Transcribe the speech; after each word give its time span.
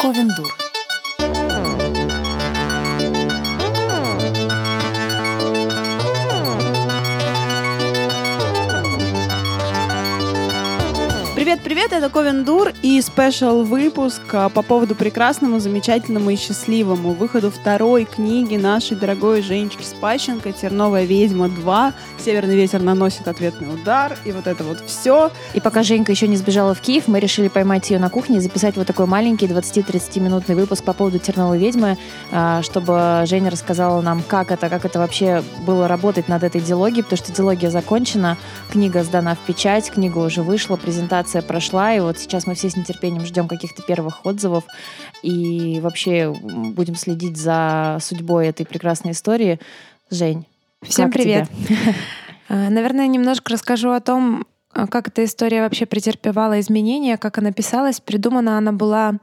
Ковендур. 0.00 0.69
Привет-привет, 11.50 11.92
это 11.92 12.08
Ковендур 12.10 12.72
и 12.80 13.00
спешл 13.02 13.64
выпуск 13.64 14.22
а, 14.34 14.48
по 14.50 14.62
поводу 14.62 14.94
прекрасному, 14.94 15.58
замечательному 15.58 16.30
и 16.30 16.36
счастливому 16.36 17.10
выходу 17.10 17.50
второй 17.50 18.04
книги 18.04 18.54
нашей 18.54 18.96
дорогой 18.96 19.42
Женечки 19.42 19.82
Спащенко 19.82 20.52
«Терновая 20.52 21.06
ведьма 21.06 21.46
2». 21.46 21.92
Северный 22.24 22.54
ветер 22.54 22.80
наносит 22.80 23.26
ответный 23.26 23.74
удар, 23.74 24.16
и 24.24 24.30
вот 24.30 24.46
это 24.46 24.62
вот 24.62 24.78
все. 24.86 25.32
И 25.52 25.60
пока 25.60 25.82
Женька 25.82 26.12
еще 26.12 26.28
не 26.28 26.36
сбежала 26.36 26.72
в 26.72 26.80
Киев, 26.80 27.08
мы 27.08 27.18
решили 27.18 27.48
поймать 27.48 27.90
ее 27.90 27.98
на 27.98 28.10
кухне 28.10 28.36
и 28.36 28.40
записать 28.40 28.76
вот 28.76 28.86
такой 28.86 29.06
маленький 29.06 29.46
20-30 29.46 30.20
минутный 30.20 30.54
выпуск 30.54 30.84
по 30.84 30.92
поводу 30.92 31.18
«Терновой 31.18 31.58
ведьмы», 31.58 31.98
а, 32.30 32.62
чтобы 32.62 33.24
Женя 33.26 33.50
рассказала 33.50 34.00
нам, 34.02 34.22
как 34.22 34.52
это, 34.52 34.68
как 34.68 34.84
это 34.84 35.00
вообще 35.00 35.42
было 35.66 35.88
работать 35.88 36.28
над 36.28 36.44
этой 36.44 36.60
диалогией, 36.60 37.02
потому 37.02 37.16
что 37.18 37.32
диалогия 37.32 37.70
закончена, 37.70 38.36
книга 38.70 39.02
сдана 39.02 39.34
в 39.34 39.38
печать, 39.38 39.90
книга 39.90 40.18
уже 40.18 40.44
вышла, 40.44 40.76
презентация 40.76 41.39
презентация 41.40 41.42
прошла, 41.42 41.94
и 41.94 42.00
вот 42.00 42.18
сейчас 42.18 42.46
мы 42.46 42.54
все 42.54 42.70
с 42.70 42.76
нетерпением 42.76 43.24
ждем 43.24 43.48
каких-то 43.48 43.82
первых 43.82 44.24
отзывов 44.26 44.64
и 45.22 45.80
вообще 45.80 46.32
будем 46.32 46.96
следить 46.96 47.36
за 47.36 47.98
судьбой 48.00 48.48
этой 48.48 48.66
прекрасной 48.66 49.12
истории. 49.12 49.58
Жень, 50.10 50.46
Всем 50.82 51.10
привет. 51.10 51.48
А, 52.48 52.54
наверное, 52.70 53.06
немножко 53.06 53.52
расскажу 53.52 53.90
о 53.90 54.00
том, 54.00 54.44
а, 54.72 54.86
как 54.86 55.08
эта 55.08 55.24
история 55.24 55.62
вообще 55.62 55.86
претерпевала 55.86 56.58
изменения, 56.60 57.16
как 57.16 57.38
она 57.38 57.52
писалась. 57.52 58.00
Придумана 58.00 58.58
она 58.58 58.72
была 58.72 59.14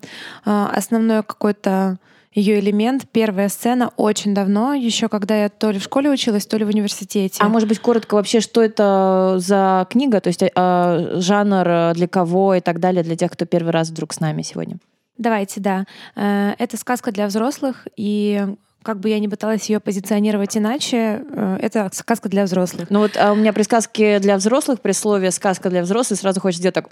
а, 0.45 0.70
основной 0.76 1.23
какой-то 1.23 1.98
ее 2.38 2.60
элемент, 2.60 3.07
первая 3.12 3.49
сцена 3.49 3.91
очень 3.98 4.35
давно, 4.35 4.76
еще 4.76 5.10
когда 5.10 5.35
я 5.35 5.49
то 5.49 5.71
ли 5.71 5.80
в 5.80 5.84
школе 5.84 6.12
училась, 6.12 6.46
то 6.46 6.55
ли 6.57 6.66
в 6.66 6.68
университете. 6.68 7.40
А 7.41 7.49
может 7.49 7.68
быть, 7.68 7.79
коротко 7.79 8.13
вообще, 8.13 8.41
что 8.41 8.62
это 8.62 9.38
за 9.40 9.88
книга, 9.90 10.21
то 10.21 10.27
есть 10.27 10.44
э, 10.44 11.12
жанр 11.16 11.68
э, 11.68 11.94
для 11.96 12.07
кого 12.07 12.54
и 12.54 12.60
так 12.60 12.79
далее, 12.79 13.04
для 13.04 13.16
тех, 13.16 13.32
кто 13.32 13.46
первый 13.46 13.71
раз 13.71 13.90
вдруг 13.90 14.13
с 14.13 14.20
нами 14.20 14.44
сегодня? 14.44 14.77
Давайте, 15.18 15.60
да. 15.60 15.85
Э, 16.16 16.54
это 16.60 16.77
сказка 16.77 17.12
для 17.12 17.26
взрослых, 17.26 17.88
и 17.96 18.46
как 18.88 19.02
бы 19.02 19.10
я 19.10 19.20
ни 19.20 19.27
пыталась 19.27 19.70
ее 19.70 19.82
позиционировать 19.82 20.55
иначе, 20.55 21.26
э, 21.30 21.57
это 21.62 21.90
сказка 21.91 22.30
для 22.30 22.46
взрослых. 22.46 22.90
Ну 22.90 22.99
вот 22.99 23.18
а 23.18 23.34
у 23.34 23.35
меня 23.35 23.52
при 23.52 23.63
сказке 23.63 24.20
для 24.20 24.38
взрослых, 24.38 24.79
при 24.79 24.94
слове 24.94 25.32
сказка 25.32 25.70
для 25.70 25.82
взрослых 25.82 26.18
сразу 26.18 26.40
хочется 26.40 26.62
сделать 26.62 26.76
так. 26.76 26.85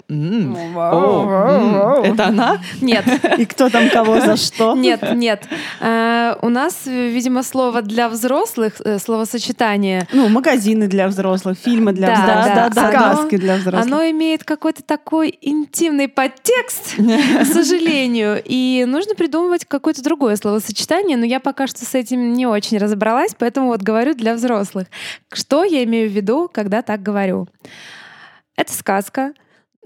Это 2.04 2.26
она? 2.26 2.58
Нет. 2.82 3.06
И 3.38 3.46
кто 3.46 3.70
там 3.70 3.88
кого 3.88 4.20
за 4.20 4.36
что? 4.36 4.74
Нет, 4.86 5.00
нет. 5.14 5.44
Э, 5.80 6.34
у 6.42 6.50
нас, 6.50 6.82
видимо, 6.84 7.42
слово 7.42 7.80
для 7.80 8.10
взрослых, 8.10 8.74
э, 8.84 8.98
словосочетание. 8.98 10.06
Ну, 10.12 10.28
магазины 10.28 10.88
для 10.88 11.08
взрослых, 11.08 11.56
фильмы 11.56 11.94
для 11.94 12.12
взрослых, 12.12 12.74
сказки 12.74 13.38
для 13.38 13.56
взрослых. 13.56 13.86
Оно 13.86 14.02
имеет 14.10 14.44
какой-то 14.44 14.82
такой 14.82 15.38
интимный 15.40 16.08
подтекст, 16.08 16.96
к 17.40 17.46
сожалению, 17.46 18.42
и 18.44 18.84
нужно 18.86 19.14
придумывать 19.14 19.64
какое-то 19.64 20.02
другое 20.02 20.36
словосочетание, 20.36 21.16
но 21.16 21.24
я 21.24 21.40
пока 21.40 21.66
что 21.66 21.85
с 21.86 21.94
этим 21.94 22.32
не 22.32 22.46
очень 22.46 22.78
разобралась, 22.78 23.34
поэтому 23.38 23.68
вот 23.68 23.82
говорю 23.82 24.14
для 24.14 24.34
взрослых. 24.34 24.88
Что 25.32 25.64
я 25.64 25.84
имею 25.84 26.10
в 26.10 26.12
виду, 26.12 26.50
когда 26.52 26.82
так 26.82 27.02
говорю? 27.02 27.48
Это 28.56 28.72
сказка, 28.72 29.32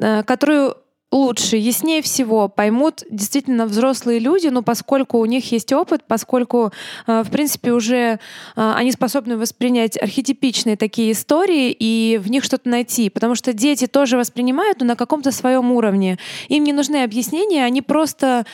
э, 0.01 0.23
которую 0.23 0.77
лучше, 1.13 1.57
яснее 1.57 2.03
всего 2.03 2.49
поймут 2.49 3.03
действительно 3.11 3.67
взрослые 3.67 4.21
люди, 4.21 4.47
ну, 4.49 4.63
поскольку 4.63 5.19
у 5.19 5.25
них 5.25 5.51
есть 5.51 5.73
опыт, 5.73 6.03
поскольку, 6.07 6.73
э, 7.07 7.23
в 7.23 7.31
принципе, 7.31 7.73
уже 7.73 7.97
э, 7.97 8.19
они 8.55 8.93
способны 8.93 9.37
воспринять 9.37 10.01
архетипичные 10.01 10.77
такие 10.77 11.13
истории 11.13 11.75
и 11.77 12.19
в 12.19 12.31
них 12.31 12.45
что-то 12.45 12.69
найти. 12.69 13.11
Потому 13.11 13.35
что 13.35 13.53
дети 13.53 13.87
тоже 13.87 14.17
воспринимают, 14.17 14.81
но 14.81 14.87
на 14.87 14.97
каком-то 14.97 15.33
своем 15.33 15.73
уровне. 15.73 16.19
Им 16.49 16.65
не 16.65 16.73
нужны 16.73 17.03
объяснения, 17.03 17.65
они 17.65 17.83
просто 17.83 18.47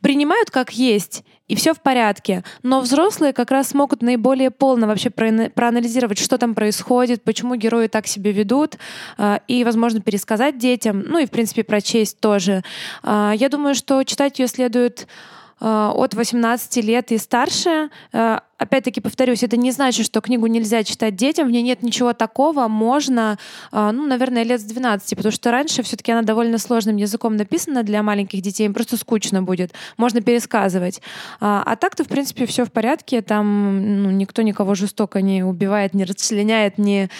принимают 0.00 0.50
как 0.50 0.72
есть 0.72 1.24
и 1.48 1.54
все 1.54 1.74
в 1.74 1.80
порядке. 1.80 2.42
Но 2.62 2.80
взрослые 2.80 3.32
как 3.32 3.50
раз 3.50 3.68
смогут 3.68 4.02
наиболее 4.02 4.50
полно 4.50 4.86
вообще 4.86 5.10
проанализировать, 5.10 6.18
что 6.18 6.38
там 6.38 6.54
происходит, 6.54 7.22
почему 7.22 7.54
герои 7.56 7.86
так 7.86 8.06
себя 8.06 8.32
ведут, 8.32 8.76
а, 9.18 9.40
и, 9.46 9.64
возможно, 9.64 10.00
пересказать 10.00 10.58
детям, 10.58 11.00
ну 11.06 11.18
и, 11.18 11.26
в 11.26 11.30
принципе, 11.30 11.64
прочесть 11.64 12.20
тоже. 12.20 12.62
А, 13.02 13.32
я 13.36 13.48
думаю, 13.48 13.74
что 13.74 14.02
читать 14.04 14.38
ее 14.38 14.48
следует 14.48 15.06
Э, 15.06 15.33
от 15.60 16.14
18 16.14 16.84
лет 16.84 17.12
и 17.12 17.18
старше. 17.18 17.90
Э, 18.12 18.38
опять-таки 18.58 19.00
повторюсь, 19.00 19.42
это 19.42 19.56
не 19.56 19.70
значит, 19.70 20.06
что 20.06 20.20
книгу 20.20 20.46
нельзя 20.46 20.82
читать 20.84 21.16
детям, 21.16 21.48
в 21.48 21.50
ней 21.50 21.62
нет 21.62 21.82
ничего 21.82 22.12
такого, 22.12 22.68
можно, 22.68 23.38
э, 23.72 23.90
ну, 23.92 24.06
наверное, 24.06 24.42
лет 24.42 24.60
с 24.60 24.64
12, 24.64 25.16
потому 25.16 25.32
что 25.32 25.50
раньше 25.50 25.82
все-таки 25.82 26.12
она 26.12 26.22
довольно 26.22 26.58
сложным 26.58 26.96
языком 26.96 27.36
написана 27.36 27.82
для 27.82 28.02
маленьких 28.02 28.40
детей, 28.42 28.66
им 28.66 28.74
просто 28.74 28.96
скучно 28.96 29.42
будет, 29.42 29.72
можно 29.96 30.20
пересказывать. 30.20 31.00
А 31.40 31.76
так-то, 31.76 32.04
в 32.04 32.08
принципе, 32.08 32.46
все 32.46 32.64
в 32.64 32.72
порядке, 32.72 33.22
там 33.22 34.02
ну, 34.02 34.10
никто 34.10 34.42
никого 34.42 34.74
жестоко 34.74 35.20
не 35.20 35.44
убивает, 35.44 35.94
не 35.94 36.04
расчленяет, 36.04 36.78
не 36.78 37.10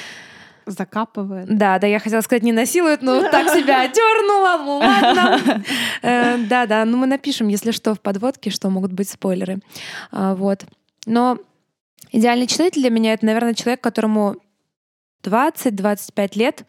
закапывает. 0.66 1.46
Да, 1.48 1.78
да, 1.78 1.86
я 1.86 1.98
хотела 1.98 2.20
сказать, 2.20 2.42
не 2.42 2.52
насилует, 2.52 3.02
но 3.02 3.22
так 3.30 3.50
себя 3.50 3.82
одернула, 3.82 4.62
ну 4.64 4.78
ладно. 4.78 5.64
Э, 6.02 6.36
да, 6.38 6.66
да, 6.66 6.84
ну 6.84 6.96
мы 6.98 7.06
напишем, 7.06 7.48
если 7.48 7.70
что, 7.70 7.94
в 7.94 8.00
подводке, 8.00 8.50
что 8.50 8.68
могут 8.68 8.92
быть 8.92 9.08
спойлеры. 9.08 9.60
А, 10.10 10.34
вот. 10.34 10.64
Но 11.06 11.38
идеальный 12.12 12.46
читатель 12.46 12.82
для 12.82 12.90
меня 12.90 13.14
это, 13.14 13.24
наверное, 13.24 13.54
человек, 13.54 13.80
которому 13.80 14.36
20-25 15.24 16.38
лет, 16.38 16.64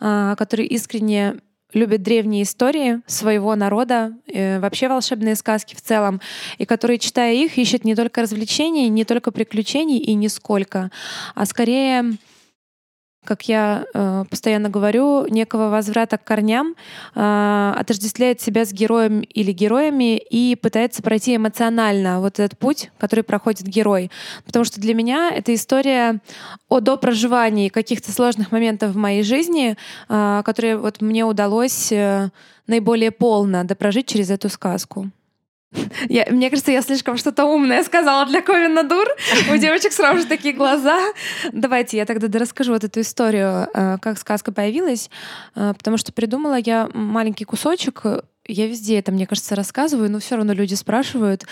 а, 0.00 0.36
который 0.36 0.66
искренне 0.66 1.36
любит 1.74 2.02
древние 2.02 2.44
истории 2.44 3.02
своего 3.06 3.54
народа, 3.54 4.14
э, 4.26 4.58
вообще 4.58 4.88
волшебные 4.88 5.34
сказки 5.34 5.74
в 5.74 5.82
целом, 5.82 6.20
и 6.56 6.64
который, 6.64 6.98
читая 6.98 7.34
их, 7.34 7.58
ищет 7.58 7.84
не 7.84 7.94
только 7.94 8.22
развлечений, 8.22 8.88
не 8.88 9.04
только 9.04 9.30
приключений 9.32 9.98
и 9.98 10.14
нисколько, 10.14 10.90
а 11.34 11.44
скорее 11.44 12.16
как 13.24 13.48
я 13.48 13.84
э, 13.92 14.24
постоянно 14.30 14.70
говорю, 14.70 15.26
некого 15.26 15.68
возврата 15.68 16.16
к 16.16 16.24
корням, 16.24 16.74
э, 17.14 17.74
отождествляет 17.76 18.40
себя 18.40 18.64
с 18.64 18.72
героем 18.72 19.20
или 19.20 19.52
героями 19.52 20.16
и 20.16 20.56
пытается 20.56 21.02
пройти 21.02 21.36
эмоционально 21.36 22.20
вот 22.20 22.38
этот 22.38 22.58
путь, 22.58 22.90
который 22.98 23.24
проходит 23.24 23.66
герой. 23.66 24.10
Потому 24.46 24.64
что 24.64 24.80
для 24.80 24.94
меня 24.94 25.30
это 25.30 25.54
история 25.54 26.20
о 26.68 26.80
допроживании 26.80 27.68
каких-то 27.68 28.12
сложных 28.12 28.50
моментов 28.52 28.92
в 28.92 28.96
моей 28.96 29.22
жизни, 29.22 29.76
э, 30.08 30.42
которые 30.44 30.78
вот 30.78 31.00
мне 31.00 31.24
удалось 31.24 31.92
э, 31.92 32.30
наиболее 32.66 33.10
полно 33.10 33.64
допрожить 33.64 34.06
через 34.06 34.30
эту 34.30 34.48
сказку. 34.48 35.10
Я, 36.08 36.26
мне 36.30 36.48
кажется, 36.48 36.72
я 36.72 36.80
слишком 36.82 37.16
что-то 37.16 37.44
умное 37.44 37.82
сказала 37.84 38.26
для 38.26 38.40
Ковина 38.40 38.84
Дур. 38.84 39.06
У 39.52 39.56
девочек 39.56 39.92
сразу 39.92 40.20
же 40.20 40.26
такие 40.26 40.54
глаза. 40.54 40.98
Давайте 41.52 41.96
я 41.98 42.06
тогда 42.06 42.38
расскажу 42.38 42.72
вот 42.72 42.84
эту 42.84 43.00
историю, 43.00 43.68
э, 43.74 43.98
как 44.00 44.18
сказка 44.18 44.52
появилась, 44.52 45.10
э, 45.54 45.74
потому 45.76 45.98
что 45.98 46.12
придумала 46.12 46.58
я 46.58 46.88
маленький 46.94 47.44
кусочек. 47.44 48.02
Я 48.46 48.66
везде 48.66 48.98
это, 48.98 49.12
мне 49.12 49.26
кажется, 49.26 49.54
рассказываю, 49.54 50.10
но 50.10 50.20
все 50.20 50.36
равно 50.36 50.54
люди 50.54 50.74
спрашивают. 50.74 51.44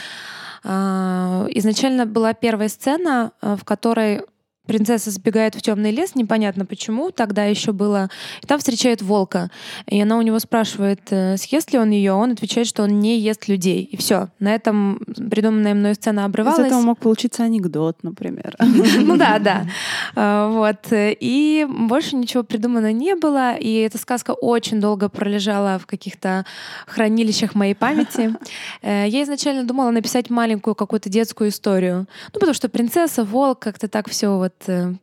Э, 0.64 1.46
изначально 1.50 2.06
была 2.06 2.32
первая 2.32 2.68
сцена, 2.68 3.32
в 3.42 3.64
которой 3.64 4.22
принцесса 4.66 5.10
сбегает 5.10 5.54
в 5.54 5.62
темный 5.62 5.90
лес, 5.90 6.14
непонятно 6.14 6.66
почему, 6.66 7.10
тогда 7.10 7.44
еще 7.44 7.72
было. 7.72 8.10
И 8.42 8.46
там 8.46 8.58
встречает 8.58 9.02
волка. 9.02 9.50
И 9.86 10.00
она 10.00 10.18
у 10.18 10.22
него 10.22 10.38
спрашивает, 10.38 11.00
э, 11.10 11.36
съест 11.36 11.72
ли 11.72 11.78
он 11.78 11.90
ее. 11.90 12.12
Он 12.12 12.32
отвечает, 12.32 12.66
что 12.66 12.82
он 12.82 13.00
не 13.00 13.18
ест 13.18 13.48
людей. 13.48 13.82
И 13.84 13.96
все. 13.96 14.28
На 14.38 14.54
этом 14.54 14.98
придуманная 15.30 15.74
мной 15.74 15.94
сцена 15.94 16.24
обрывалась. 16.24 16.60
Из 16.60 16.66
этого 16.66 16.80
мог 16.80 16.98
получиться 16.98 17.44
анекдот, 17.44 18.02
например. 18.02 18.56
Ну 19.06 19.16
да, 19.16 19.38
да. 19.38 19.66
А, 20.14 20.48
вот. 20.48 20.88
И 20.90 21.66
больше 21.68 22.16
ничего 22.16 22.42
придумано 22.42 22.92
не 22.92 23.14
было. 23.14 23.54
И 23.54 23.74
эта 23.74 23.98
сказка 23.98 24.32
очень 24.32 24.80
долго 24.80 25.08
пролежала 25.08 25.78
в 25.78 25.86
каких-то 25.86 26.44
хранилищах 26.86 27.54
моей 27.54 27.74
памяти. 27.74 28.34
Э, 28.82 29.06
я 29.06 29.22
изначально 29.22 29.64
думала 29.64 29.90
написать 29.90 30.30
маленькую 30.30 30.74
какую-то 30.74 31.08
детскую 31.08 31.50
историю. 31.50 32.06
Ну, 32.32 32.40
потому 32.40 32.54
что 32.54 32.68
принцесса, 32.68 33.24
волк, 33.24 33.60
как-то 33.60 33.88
так 33.88 34.08
все 34.08 34.36
вот 34.36 34.55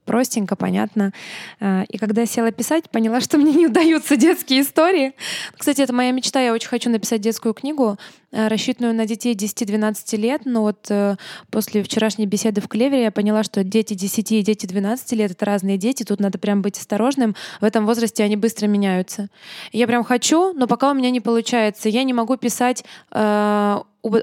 простенько, 0.06 0.56
понятно. 0.56 1.12
Э, 1.60 1.84
и 1.90 1.98
когда 1.98 2.22
я 2.22 2.28
села 2.28 2.52
писать, 2.52 2.90
поняла, 2.90 3.22
что 3.22 3.38
мне 3.38 3.54
не 3.54 3.68
удаются 3.68 4.16
детские 4.16 4.62
истории. 4.62 5.14
Кстати, 5.58 5.82
это 5.82 5.94
моя 5.94 6.12
мечта. 6.12 6.42
Я 6.42 6.54
очень 6.54 6.70
хочу 6.70 6.90
написать 6.90 7.22
детскую 7.22 7.54
книгу. 7.54 7.98
Э, 8.34 8.48
рассчитанную 8.50 8.94
на 8.94 9.06
детей 9.06 9.34
10-12 9.34 10.18
лет, 10.18 10.42
но 10.44 10.64
вот 10.64 10.88
э, 10.90 11.16
после 11.50 11.82
вчерашней 11.84 12.26
беседы 12.26 12.60
в 12.60 12.68
Клевере 12.68 13.04
я 13.04 13.12
поняла, 13.12 13.44
что 13.44 13.64
дети 13.64 13.94
10 13.94 14.32
и 14.34 14.42
дети 14.42 14.66
12 14.66 15.12
лет— 15.14 15.32
это 15.34 15.46
разные 15.46 15.78
дети, 15.78 16.04
тут 16.04 16.20
надо 16.20 16.38
прям 16.38 16.62
быть 16.62 16.78
осторожным. 16.78 17.36
В 17.62 17.64
этом 17.64 17.86
возрасте 17.86 18.24
они 18.24 18.36
быстро 18.36 18.68
меняются. 18.68 19.30
Я 19.72 19.88
прям 19.88 20.04
хочу, 20.04 20.52
но 20.54 20.68
пока 20.68 20.92
у 20.92 20.94
меня 20.94 21.10
не 21.10 21.22
получается. 21.22 21.88
Я 21.88 22.04
не 22.04 22.14
могу 22.14 22.36
писать 22.36 22.84
э, 23.12 23.80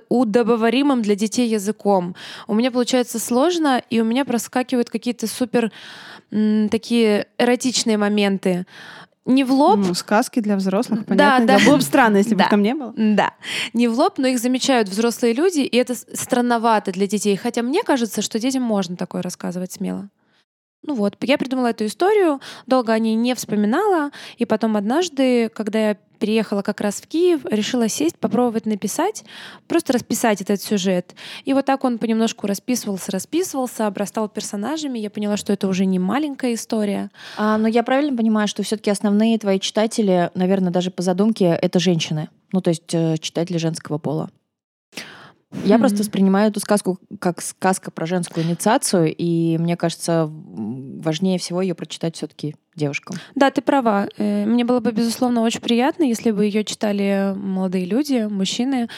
удобоваримым 0.08 1.00
для 1.00 1.14
детей 1.14 1.48
языком. 1.48 2.14
У 2.46 2.54
меня 2.54 2.70
получается 2.70 3.18
сложно, 3.18 3.82
и 3.88 4.00
у 4.00 4.04
меня 4.04 4.24
проскакивают 4.24 4.90
какие-то 4.90 5.26
супер 5.26 5.72
такие 6.70 7.26
эротичные 7.38 7.96
моменты. 7.98 8.66
Не 9.26 9.44
в 9.44 9.52
лоб. 9.52 9.78
Ну, 9.78 9.94
сказки 9.94 10.40
для 10.40 10.56
взрослых, 10.56 11.04
понятно. 11.04 11.46
Да, 11.46 11.58
да. 11.58 11.64
Было 11.64 11.76
бы 11.76 11.82
странно, 11.82 12.16
если 12.16 12.34
бы 12.34 12.44
там 12.48 12.62
не 12.62 12.74
было. 12.74 12.92
Да. 12.96 13.34
Не 13.74 13.88
в 13.88 13.98
лоб, 13.98 14.18
но 14.18 14.28
их 14.28 14.38
замечают 14.38 14.88
взрослые 14.88 15.34
люди, 15.34 15.60
и 15.60 15.76
это 15.76 15.94
странновато 15.94 16.92
для 16.92 17.06
детей. 17.06 17.36
Хотя 17.36 17.62
мне 17.62 17.82
кажется, 17.82 18.22
что 18.22 18.38
детям 18.38 18.62
можно 18.62 18.96
такое 18.96 19.22
рассказывать 19.22 19.72
смело. 19.72 20.08
Ну 20.82 20.94
вот, 20.94 21.16
я 21.20 21.36
придумала 21.36 21.68
эту 21.68 21.86
историю, 21.86 22.40
долго 22.66 22.92
о 22.92 22.98
ней 22.98 23.14
не 23.14 23.34
вспоминала, 23.34 24.10
и 24.38 24.46
потом 24.46 24.76
однажды, 24.76 25.50
когда 25.50 25.90
я 25.90 25.96
переехала 26.18 26.62
как 26.62 26.80
раз 26.80 27.00
в 27.00 27.06
Киев, 27.06 27.44
решила 27.44 27.88
сесть, 27.88 28.16
попробовать 28.18 28.66
написать, 28.66 29.24
просто 29.66 29.94
расписать 29.94 30.40
этот 30.40 30.62
сюжет. 30.62 31.14
И 31.44 31.54
вот 31.54 31.66
так 31.66 31.82
он 31.82 31.98
понемножку 31.98 32.46
расписывался, 32.46 33.10
расписывался, 33.10 33.86
обрастал 33.86 34.28
персонажами. 34.28 34.98
Я 34.98 35.10
поняла, 35.10 35.36
что 35.36 35.52
это 35.52 35.66
уже 35.66 35.86
не 35.86 35.98
маленькая 35.98 36.54
история. 36.54 37.10
А, 37.36 37.58
но 37.58 37.66
я 37.66 37.82
правильно 37.82 38.16
понимаю, 38.16 38.48
что 38.48 38.62
все-таки 38.62 38.90
основные 38.90 39.38
твои 39.38 39.58
читатели, 39.58 40.30
наверное, 40.34 40.70
даже 40.70 40.90
по 40.90 41.02
задумке, 41.02 41.58
это 41.60 41.78
женщины. 41.78 42.28
Ну, 42.52 42.60
то 42.60 42.70
есть 42.70 42.92
э, 42.94 43.16
читатели 43.18 43.56
женского 43.56 43.98
пола. 43.98 44.30
Я 45.52 45.74
mm-hmm. 45.74 45.78
просто 45.80 45.98
воспринимаю 45.98 46.50
эту 46.50 46.60
сказку 46.60 46.98
как 47.18 47.42
сказка 47.42 47.90
про 47.90 48.06
женскую 48.06 48.46
инициацию, 48.46 49.12
и 49.16 49.58
мне 49.58 49.76
кажется, 49.76 50.30
важнее 50.30 51.38
всего 51.38 51.60
ее 51.60 51.74
прочитать 51.74 52.16
все-таки 52.16 52.54
девушкам. 52.76 53.16
Да, 53.34 53.50
ты 53.50 53.60
права. 53.60 54.08
Э, 54.16 54.44
мне 54.46 54.64
было 54.64 54.78
бы, 54.78 54.92
безусловно, 54.92 55.42
очень 55.42 55.60
приятно, 55.60 56.04
если 56.04 56.30
бы 56.30 56.44
ее 56.44 56.64
читали 56.64 57.34
молодые 57.36 57.84
люди, 57.84 58.28
мужчины. 58.30 58.88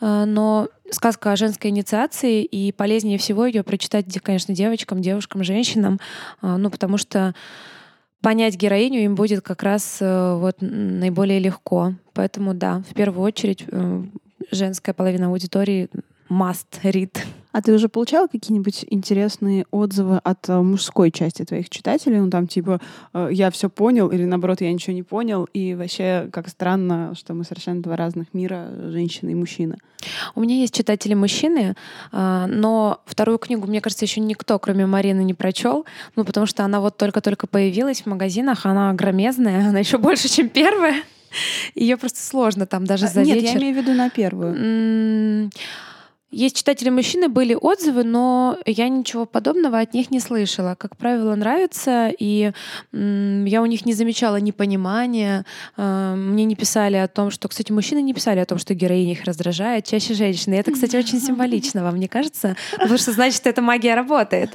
Э, 0.00 0.24
но 0.26 0.68
сказка 0.90 1.32
о 1.32 1.36
женской 1.36 1.70
инициации, 1.70 2.44
и 2.44 2.70
полезнее 2.70 3.18
всего 3.18 3.44
ее 3.44 3.64
прочитать, 3.64 4.06
конечно, 4.22 4.54
девочкам, 4.54 5.02
девушкам, 5.02 5.42
женщинам, 5.42 5.98
э, 6.40 6.56
ну, 6.56 6.70
потому 6.70 6.98
что 6.98 7.34
понять 8.22 8.56
героиню 8.56 9.00
им 9.00 9.14
будет 9.14 9.42
как 9.42 9.62
раз 9.62 9.98
вот 10.00 10.56
наиболее 10.60 11.38
легко. 11.38 11.94
Поэтому 12.12 12.54
да, 12.54 12.82
в 12.90 12.94
первую 12.94 13.24
очередь 13.24 13.64
женская 14.50 14.92
половина 14.92 15.28
аудитории 15.28 15.88
must 16.28 16.66
read. 16.82 17.16
А 17.52 17.62
ты 17.62 17.72
уже 17.72 17.88
получала 17.88 18.26
какие-нибудь 18.26 18.84
интересные 18.90 19.64
отзывы 19.70 20.18
от 20.18 20.46
э, 20.50 20.60
мужской 20.60 21.10
части 21.10 21.42
твоих 21.42 21.70
читателей? 21.70 22.20
Ну, 22.20 22.28
там, 22.28 22.46
типа, 22.46 22.82
э, 23.14 23.30
я 23.32 23.50
все 23.50 23.70
понял, 23.70 24.08
или 24.10 24.26
наоборот, 24.26 24.60
я 24.60 24.70
ничего 24.70 24.92
не 24.92 25.02
понял, 25.02 25.44
и 25.54 25.74
вообще, 25.74 26.28
как 26.32 26.48
странно, 26.48 27.14
что 27.16 27.32
мы 27.32 27.44
совершенно 27.44 27.80
два 27.80 27.96
разных 27.96 28.34
мира, 28.34 28.68
женщина 28.90 29.30
и 29.30 29.34
мужчина. 29.34 29.78
У 30.34 30.40
меня 30.40 30.56
есть 30.56 30.74
читатели 30.74 31.14
мужчины, 31.14 31.76
э, 32.12 32.46
но 32.46 33.00
вторую 33.06 33.38
книгу, 33.38 33.66
мне 33.66 33.80
кажется, 33.80 34.04
еще 34.04 34.20
никто, 34.20 34.58
кроме 34.58 34.84
Марины, 34.84 35.24
не 35.24 35.32
прочел, 35.32 35.86
ну, 36.14 36.26
потому 36.26 36.44
что 36.44 36.62
она 36.62 36.82
вот 36.82 36.98
только-только 36.98 37.46
появилась 37.46 38.02
в 38.02 38.06
магазинах, 38.06 38.66
она 38.66 38.92
громезная, 38.92 39.70
она 39.70 39.78
еще 39.78 39.96
больше, 39.96 40.28
чем 40.28 40.50
первая. 40.50 41.02
Ее 41.74 41.96
просто 41.96 42.20
сложно 42.20 42.66
там 42.66 42.84
даже 42.84 43.06
а, 43.06 43.08
за 43.08 43.22
Нет, 43.22 43.42
я 43.42 43.54
имею 43.54 43.74
в 43.74 43.78
виду 43.78 43.92
на 43.92 44.10
первую. 44.10 45.50
Есть 46.32 46.56
читатели 46.56 46.90
мужчины, 46.90 47.28
были 47.28 47.54
отзывы, 47.54 48.02
но 48.02 48.58
я 48.66 48.88
ничего 48.88 49.26
подобного 49.26 49.78
от 49.78 49.94
них 49.94 50.10
не 50.10 50.18
слышала. 50.18 50.74
Как 50.76 50.96
правило, 50.96 51.34
нравится, 51.36 52.10
и 52.18 52.52
я 52.92 53.62
у 53.62 53.66
них 53.66 53.86
не 53.86 53.94
замечала 53.94 54.36
непонимания. 54.36 55.46
А, 55.76 56.16
мне 56.16 56.44
не 56.44 56.56
писали 56.56 56.96
о 56.96 57.06
том, 57.06 57.30
что... 57.30 57.48
Кстати, 57.48 57.70
мужчины 57.70 58.02
не 58.02 58.12
писали 58.12 58.40
о 58.40 58.44
том, 58.44 58.58
что 58.58 58.74
героиня 58.74 59.12
их 59.12 59.24
раздражает, 59.24 59.86
чаще 59.86 60.14
женщины. 60.14 60.54
И 60.54 60.58
это, 60.58 60.72
кстати, 60.72 60.96
очень 60.96 61.20
символично, 61.22 61.84
вам 61.84 61.98
не 61.98 62.08
кажется? 62.08 62.56
Потому 62.72 62.98
что 62.98 63.12
значит, 63.12 63.46
эта 63.46 63.62
магия 63.62 63.94
работает. 63.94 64.50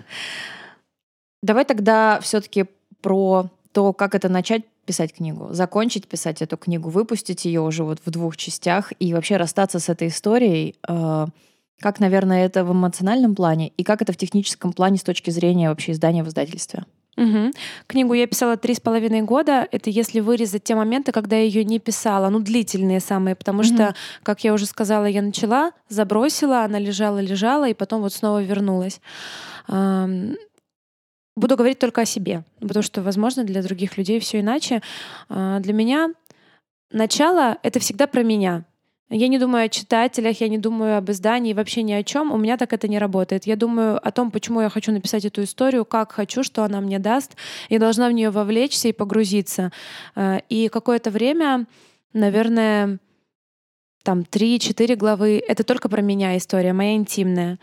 Давай 1.41 1.63
тогда 1.63 2.19
все 2.21 2.41
таки 2.41 2.65
про 3.01 3.49
то, 3.71 3.93
как 3.93 4.13
это 4.13 4.29
начать 4.29 4.63
писать 4.85 5.13
книгу, 5.13 5.49
закончить 5.53 6.07
писать 6.07 6.41
эту 6.41 6.57
книгу, 6.57 6.89
выпустить 6.89 7.45
ее 7.45 7.61
уже 7.61 7.83
вот 7.83 7.99
в 8.03 8.09
двух 8.09 8.37
частях 8.37 8.91
и 8.99 9.13
вообще 9.13 9.37
расстаться 9.37 9.79
с 9.79 9.89
этой 9.89 10.07
историей. 10.07 10.75
Э, 10.87 11.27
как, 11.79 11.99
наверное, 11.99 12.45
это 12.45 12.63
в 12.63 12.71
эмоциональном 12.71 13.35
плане 13.35 13.69
и 13.69 13.83
как 13.83 14.01
это 14.01 14.13
в 14.13 14.17
техническом 14.17 14.73
плане 14.73 14.97
с 14.97 15.03
точки 15.03 15.29
зрения 15.31 15.69
вообще 15.69 15.93
издания 15.93 16.23
в 16.23 16.27
издательстве? 16.27 16.85
Угу. 17.17 17.51
Книгу 17.87 18.13
я 18.13 18.25
писала 18.25 18.55
три 18.55 18.73
с 18.73 18.79
половиной 18.79 19.21
года. 19.21 19.67
Это 19.71 19.89
если 19.89 20.21
вырезать 20.21 20.63
те 20.63 20.75
моменты, 20.75 21.11
когда 21.11 21.35
я 21.35 21.43
ее 21.43 21.65
не 21.65 21.79
писала, 21.79 22.29
ну 22.29 22.39
длительные 22.39 22.99
самые, 22.99 23.35
потому 23.35 23.59
угу. 23.59 23.67
что, 23.67 23.95
как 24.23 24.43
я 24.43 24.53
уже 24.53 24.65
сказала, 24.65 25.05
я 25.05 25.21
начала, 25.21 25.71
забросила, 25.89 26.63
она 26.63 26.79
лежала, 26.79 27.19
лежала, 27.19 27.67
и 27.67 27.73
потом 27.73 28.01
вот 28.01 28.13
снова 28.13 28.41
вернулась. 28.41 29.01
Буду 31.35 31.55
говорить 31.55 31.79
только 31.79 32.01
о 32.01 32.05
себе, 32.05 32.43
потому 32.59 32.83
что, 32.83 33.01
возможно, 33.01 33.43
для 33.43 33.63
других 33.63 33.97
людей 33.97 34.19
все 34.19 34.41
иначе. 34.41 34.81
А, 35.29 35.59
для 35.59 35.73
меня 35.73 36.09
начало— 36.91 37.57
это 37.63 37.79
всегда 37.79 38.07
про 38.07 38.21
меня. 38.23 38.65
Я 39.13 39.27
не 39.27 39.39
думаю 39.39 39.65
о 39.65 39.69
читателях, 39.69 40.39
я 40.39 40.47
не 40.47 40.57
думаю 40.57 40.97
об 40.97 41.11
издании, 41.11 41.53
вообще 41.53 41.83
ни 41.83 41.91
о 41.91 42.01
чем. 42.01 42.31
У 42.31 42.37
меня 42.37 42.55
так 42.55 42.71
это 42.71 42.87
не 42.87 42.97
работает. 42.97 43.45
Я 43.45 43.57
думаю 43.57 43.99
о 44.05 44.11
том, 44.11 44.31
почему 44.31 44.61
я 44.61 44.69
хочу 44.69 44.93
написать 44.93 45.25
эту 45.25 45.43
историю, 45.43 45.83
как 45.83 46.13
хочу, 46.13 46.43
что 46.43 46.63
она 46.63 46.79
мне 46.79 46.97
даст. 46.97 47.35
Я 47.69 47.79
должна 47.79 48.07
в 48.07 48.13
нее 48.13 48.29
вовлечься 48.29 48.87
и 48.87 48.93
погрузиться. 48.93 49.71
А, 50.15 50.41
и 50.47 50.69
какое-то 50.69 51.11
время, 51.11 51.65
наверное, 52.13 52.99
там 54.03 54.21
3-4 54.21 54.95
главы, 54.95 55.43
это 55.47 55.63
только 55.63 55.89
про 55.89 56.01
меня 56.01 56.37
история, 56.37 56.73
моя 56.73 56.93
интимная. 56.95 57.59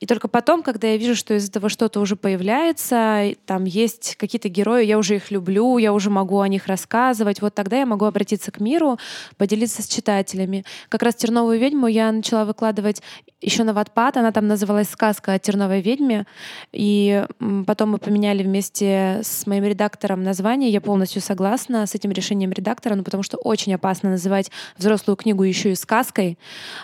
И 0.00 0.06
только 0.06 0.28
потом, 0.28 0.62
когда 0.62 0.88
я 0.88 0.96
вижу, 0.96 1.14
что 1.14 1.34
из 1.34 1.48
этого 1.48 1.68
что-то 1.68 2.00
уже 2.00 2.16
появляется, 2.16 3.32
там 3.46 3.64
есть 3.64 4.16
какие-то 4.16 4.48
герои, 4.48 4.84
я 4.84 4.98
уже 4.98 5.16
их 5.16 5.30
люблю, 5.30 5.78
я 5.78 5.92
уже 5.92 6.10
могу 6.10 6.40
о 6.40 6.48
них 6.48 6.66
рассказывать, 6.66 7.42
вот 7.42 7.54
тогда 7.54 7.78
я 7.78 7.86
могу 7.86 8.04
обратиться 8.06 8.50
к 8.50 8.60
миру, 8.60 8.98
поделиться 9.36 9.82
с 9.82 9.86
читателями. 9.86 10.64
Как 10.88 11.02
раз 11.02 11.14
«Терновую 11.14 11.58
ведьму» 11.58 11.86
я 11.86 12.10
начала 12.10 12.44
выкладывать 12.44 13.02
еще 13.40 13.64
на 13.64 13.72
Ватпад, 13.72 14.16
она 14.16 14.32
там 14.32 14.46
называлась 14.46 14.88
«Сказка 14.88 15.34
о 15.34 15.38
терновой 15.38 15.80
ведьме», 15.80 16.26
и 16.72 17.24
потом 17.66 17.90
мы 17.90 17.98
поменяли 17.98 18.42
вместе 18.42 19.20
с 19.22 19.46
моим 19.46 19.64
редактором 19.64 20.22
название, 20.22 20.70
я 20.70 20.80
полностью 20.80 21.20
согласна 21.20 21.86
с 21.86 21.94
этим 21.94 22.12
решением 22.12 22.52
редактора, 22.52 22.94
ну 22.94 23.02
потому 23.02 23.22
что 23.22 23.36
очень 23.36 23.74
опасно 23.74 24.10
называть 24.10 24.50
взрослую 24.76 25.16
книгу 25.16 25.42
еще 25.42 25.72
и 25.72 25.74
сказкой, 25.82 26.38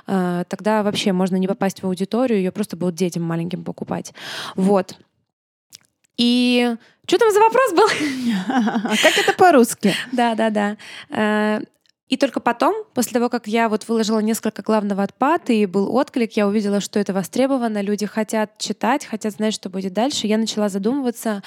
э, 0.07 0.45
тогда 0.49 0.83
вообще 0.83 1.13
можно 1.13 1.37
не 1.37 1.49
попасть 1.49 1.83
в 1.83 1.87
аудиторию, 1.87 2.39
ее 2.39 2.53
просто 2.53 2.77
будут 2.77 2.95
детям 2.95 3.23
маленьким 3.23 3.65
покупать. 3.65 4.13
Вот. 4.57 4.97
И 6.19 6.77
что 7.07 7.19
там 7.19 7.33
за 7.33 7.41
вопрос 7.41 7.73
был? 7.73 7.89
А 8.49 8.97
как 9.03 9.17
это 9.17 9.33
по-русски? 9.33 9.95
Да, 10.13 10.35
да, 10.35 10.51
да. 10.51 10.77
Э, 11.09 11.61
и 12.09 12.17
только 12.17 12.41
потом, 12.41 12.75
после 12.93 13.13
того, 13.13 13.29
как 13.29 13.47
я 13.47 13.69
вот 13.69 13.87
выложила 13.89 14.19
несколько 14.19 14.63
главного 14.63 15.05
отпад, 15.05 15.49
и 15.49 15.65
был 15.65 15.95
отклик, 15.95 16.33
я 16.33 16.47
увидела, 16.47 16.81
что 16.81 16.99
это 16.99 17.13
востребовано, 17.13 17.81
люди 17.83 18.05
хотят 18.05 18.59
читать, 18.59 19.07
хотят 19.07 19.35
знать, 19.35 19.55
что 19.55 19.71
будет 19.71 19.93
дальше. 19.93 20.27
Я 20.27 20.39
начала 20.39 20.69
задумываться, 20.69 21.43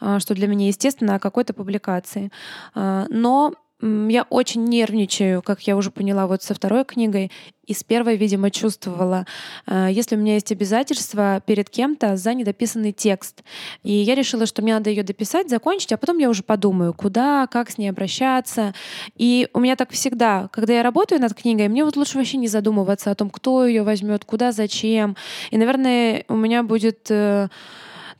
э, 0.00 0.18
что 0.20 0.34
для 0.34 0.46
меня 0.46 0.68
естественно, 0.68 1.16
о 1.16 1.18
какой-то 1.18 1.54
публикации. 1.54 2.30
Но 2.74 3.54
я 3.82 4.26
очень 4.28 4.64
нервничаю, 4.64 5.42
как 5.42 5.62
я 5.62 5.76
уже 5.76 5.90
поняла 5.90 6.26
вот 6.26 6.42
со 6.42 6.54
второй 6.54 6.84
книгой, 6.84 7.30
и 7.66 7.72
с 7.72 7.84
первой, 7.84 8.16
видимо, 8.16 8.50
чувствовала, 8.50 9.26
э, 9.66 9.88
если 9.92 10.16
у 10.16 10.18
меня 10.18 10.34
есть 10.34 10.50
обязательства 10.50 11.40
перед 11.46 11.70
кем-то 11.70 12.16
за 12.16 12.34
недописанный 12.34 12.90
текст. 12.92 13.44
И 13.84 13.92
я 13.92 14.16
решила, 14.16 14.46
что 14.46 14.60
мне 14.60 14.74
надо 14.74 14.90
ее 14.90 15.04
дописать, 15.04 15.48
закончить, 15.48 15.92
а 15.92 15.96
потом 15.96 16.18
я 16.18 16.28
уже 16.28 16.42
подумаю, 16.42 16.92
куда, 16.92 17.46
как 17.46 17.70
с 17.70 17.78
ней 17.78 17.88
обращаться. 17.88 18.74
И 19.16 19.48
у 19.52 19.60
меня 19.60 19.76
так 19.76 19.90
всегда, 19.92 20.48
когда 20.52 20.74
я 20.74 20.82
работаю 20.82 21.20
над 21.20 21.32
книгой, 21.32 21.68
мне 21.68 21.84
вот 21.84 21.96
лучше 21.96 22.18
вообще 22.18 22.38
не 22.38 22.48
задумываться 22.48 23.12
о 23.12 23.14
том, 23.14 23.30
кто 23.30 23.64
ее 23.64 23.84
возьмет, 23.84 24.24
куда, 24.24 24.50
зачем. 24.50 25.16
И, 25.52 25.56
наверное, 25.56 26.24
у 26.28 26.34
меня 26.34 26.64
будет 26.64 27.06
э, 27.08 27.48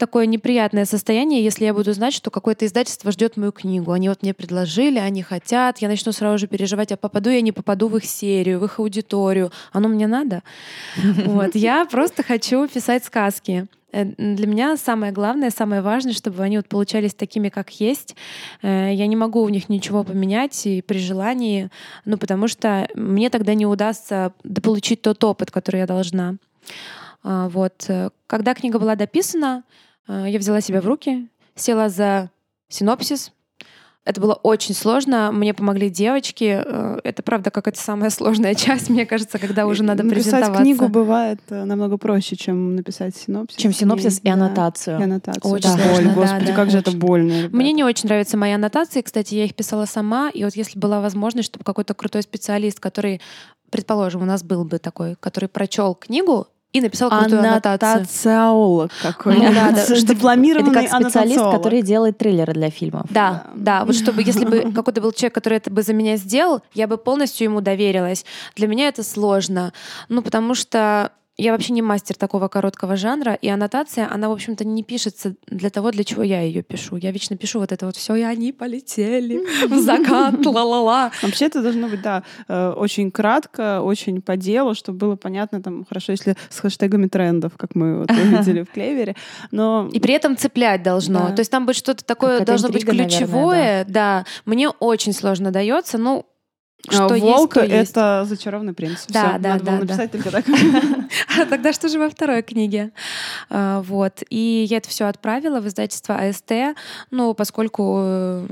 такое 0.01 0.27
неприятное 0.27 0.87
состояние, 0.87 1.45
если 1.45 1.67
я 1.67 1.75
буду 1.75 1.93
знать, 1.93 2.15
что 2.15 2.31
какое-то 2.31 2.67
издательство 2.67 3.13
ждет 3.13 3.37
мою 3.37 3.53
книгу. 3.53 3.93
Они 3.93 4.09
вот 4.09 4.23
мне 4.23 4.35
предложили, 4.35 4.99
они 4.99 5.23
хотят, 5.23 5.79
я 5.79 5.89
начну 5.89 6.11
сразу 6.11 6.39
же 6.39 6.47
переживать, 6.49 6.91
а 6.91 6.97
попаду 6.97 7.31
я 7.31 7.43
не 7.43 7.53
попаду 7.53 7.89
в 7.89 7.97
их 7.99 8.07
серию, 8.07 8.59
в 8.59 8.65
их 8.65 8.81
аудиторию. 8.81 9.53
Оно 9.73 9.89
мне 9.89 10.09
надо? 10.09 10.43
Вот. 11.27 11.55
Я 11.55 11.85
просто 11.85 12.23
хочу 12.23 12.67
писать 12.67 13.05
сказки. 13.05 13.69
Э, 13.93 14.05
для 14.05 14.47
меня 14.47 14.77
самое 14.77 15.13
главное, 15.13 15.51
самое 15.51 15.83
важное, 15.83 16.15
чтобы 16.15 16.43
они 16.43 16.57
вот 16.57 16.69
получались 16.69 17.15
такими, 17.15 17.51
как 17.51 17.71
есть. 17.81 18.17
Э, 18.63 18.91
я 18.93 19.07
не 19.07 19.17
могу 19.17 19.45
в 19.45 19.51
них 19.51 19.69
ничего 19.69 20.03
поменять 20.03 20.67
и 20.67 20.83
при 20.83 20.99
желании, 20.99 21.71
ну, 22.07 22.17
потому 22.17 22.49
что 22.49 22.89
мне 22.95 23.29
тогда 23.29 23.55
не 23.55 23.67
удастся 23.67 24.33
дополучить 24.45 25.03
тот 25.03 25.23
опыт, 25.25 25.51
который 25.51 25.81
я 25.81 25.87
должна. 25.87 26.37
А, 27.23 27.49
вот. 27.51 27.87
Когда 28.27 28.55
книга 28.55 28.79
была 28.79 28.95
дописана, 28.95 29.63
я 30.11 30.39
взяла 30.39 30.61
себя 30.61 30.81
в 30.81 30.87
руки, 30.87 31.29
села 31.55 31.89
за 31.89 32.31
синопсис, 32.69 33.33
это 34.11 34.21
было 34.21 34.33
очень 34.35 34.75
сложно. 34.75 35.31
Мне 35.31 35.53
помогли 35.53 35.91
девочки. 35.91 36.63
Э, 36.65 36.99
это, 37.05 37.23
правда, 37.23 37.51
какая-то 37.51 37.79
самая 37.79 38.09
сложная 38.11 38.55
часть, 38.55 38.89
мне 38.89 39.05
кажется, 39.05 39.39
когда 39.39 39.67
уже 39.67 39.83
надо 39.83 40.03
написать 40.03 40.33
презентоваться. 40.33 40.63
книгу 40.63 40.89
бывает 40.89 41.41
э, 41.51 41.65
намного 41.65 41.99
проще, 41.99 42.35
чем 42.35 42.77
написать 42.77 43.15
синопсис. 43.15 43.59
Чем 43.59 43.73
синопсис 43.73 44.21
и, 44.23 44.29
и 44.29 44.31
аннотацию. 44.31 44.97
Да, 44.97 45.05
и 45.05 45.05
аннотацию. 45.05 45.53
Очень 45.53 45.77
да. 45.77 45.85
сложно, 45.85 46.13
Боль, 46.13 46.25
господи, 46.25 46.47
да, 46.47 46.55
как 46.55 46.65
да. 46.67 46.71
же 46.71 46.79
это 46.79 46.93
больно. 46.93 47.33
Ребята. 47.33 47.57
Мне 47.57 47.73
не 47.73 47.85
очень 47.85 48.09
нравятся 48.09 48.39
мои 48.39 48.53
аннотации. 48.53 49.03
Кстати, 49.03 49.35
я 49.35 49.45
их 49.45 49.55
писала 49.55 49.85
сама. 49.85 50.31
И 50.31 50.45
вот 50.45 50.57
если 50.57 50.79
была 50.79 51.01
возможность, 51.01 51.49
чтобы 51.51 51.65
какой-то 51.65 51.93
крутой 51.93 52.23
специалист, 52.23 52.81
который 52.81 53.21
предположим, 53.71 54.23
у 54.23 54.25
нас 54.27 54.43
был 54.43 54.65
бы 54.65 54.79
такой, 54.79 55.15
который 55.21 55.49
прочел 55.49 55.95
книгу 55.95 56.49
и 56.73 56.81
написал 56.81 57.11
крутую 57.11 57.41
аннотацию. 57.41 57.93
Аннотациолог 57.93 58.91
какой. 59.03 59.37
Ну 59.37 59.53
да, 59.53 59.73
да, 59.73 59.85
Что 59.85 59.97
чтобы- 59.97 60.15
дипломированный 60.15 60.71
Это 60.83 60.91
как 60.91 61.03
специалист, 61.03 61.41
который 61.41 61.83
делает 61.83 62.19
трейлеры 62.19 62.53
для 62.53 62.71
фильмов. 62.71 63.07
Да, 63.11 63.47
да, 63.55 63.85
вот 63.85 63.97
чтобы, 63.97 64.23
если 64.23 64.45
бы 64.45 64.73
какой-то 64.75 65.01
был 65.01 65.13
человек, 65.13 65.35
который 65.35 65.59
это 65.59 65.71
бы 65.71 65.83
за 65.83 65.93
меня 65.93 66.17
сделал, 66.17 66.61
я 66.73 66.87
бы 66.87 66.97
полностью 66.97 67.45
ему 67.45 67.61
доверилась. 67.61 68.25
Для 68.55 68.69
меня 68.69 68.89
это 68.89 69.03
сложно, 69.03 69.73
ну, 70.09 70.23
потому 70.23 70.55
что 70.55 71.13
я 71.37 71.53
вообще 71.53 71.73
не 71.73 71.83
мастер 71.83 72.17
такого 72.17 72.49
короткого 72.49 72.97
жанра, 72.97 73.35
и 73.35 73.49
аннотация, 73.49 74.09
она, 74.11 74.29
в 74.29 74.33
общем-то, 74.33 74.65
не 74.65 74.83
пишется 74.83 75.35
для 75.47 75.71
того, 75.71 75.91
для 75.91 76.05
чего 76.05 76.23
я 76.23 76.43
ее 76.43 76.63
пишу. 76.63 76.97
Я 76.97 77.13
вечно 77.13 77.37
пишу 77.37 77.61
вот 77.61 77.73
это 77.73 77.87
вот 77.87 77.97
все, 77.97 78.15
и 78.15 78.23
они 78.23 78.53
полетели 78.53 79.41
в 79.67 79.81
закат, 79.81 80.35
ла-ла-ла. 80.45 81.11
Вообще 81.23 81.47
это 81.47 81.63
должно 81.63 81.89
быть, 81.89 82.03
да, 82.03 82.25
э, 82.49 82.71
очень 82.77 83.11
кратко, 83.11 83.81
очень 83.81 84.21
по 84.21 84.37
делу, 84.37 84.75
чтобы 84.75 84.99
было 84.99 85.17
понятно, 85.17 85.63
там, 85.63 85.85
хорошо, 85.87 86.13
если 86.13 86.37
с 86.51 86.61
хэштегами 86.61 87.07
трендов, 87.07 87.53
как 87.57 87.75
мы 87.75 88.01
вот 88.01 88.11
увидели 88.11 88.63
в 88.63 88.71
Клевере, 88.71 89.17
но... 89.51 89.89
И 89.93 90.01
при 90.01 90.15
этом 90.15 90.37
цеплять 90.37 90.83
должно. 90.83 91.29
Да. 91.29 91.35
То 91.37 91.41
есть 91.41 91.51
там 91.51 91.65
быть 91.65 91.77
что-то 91.77 92.05
такое, 92.05 92.45
должно 92.45 92.69
быть 92.69 92.87
наверное, 92.87 93.09
ключевое. 93.09 93.85
да. 93.89 94.27
мне 94.45 94.69
очень 94.69 95.13
сложно 95.13 95.51
дается. 95.51 95.97
Ну, 95.97 96.27
что 96.89 97.15
есть, 97.15 97.25
Волк 97.25 97.57
есть. 97.57 97.91
это 97.91 98.25
зачарованный 98.27 98.73
принц. 98.73 99.05
Да, 99.09 99.31
Всё, 99.31 99.39
да, 99.39 99.49
надо 99.51 99.65
было 99.65 99.65
да, 99.65 99.73
да. 99.73 99.81
написать 99.81 100.13
только 100.13 100.31
так. 100.31 100.45
А 101.39 101.47
тогда 101.47 101.73
что 101.73 101.89
же 101.89 101.99
во 101.99 102.09
второй 102.09 102.43
книге? 102.43 102.91
А, 103.49 103.83
Вот. 103.83 104.23
И 104.31 104.67
я 104.69 104.79
это 104.79 104.89
все 104.89 105.05
отправила 105.05 105.61
в 105.61 105.69
издательство 105.69 106.17
АСТ, 106.17 106.77
ну, 107.11 107.35
поскольку 107.35 107.97
э, 107.99 108.47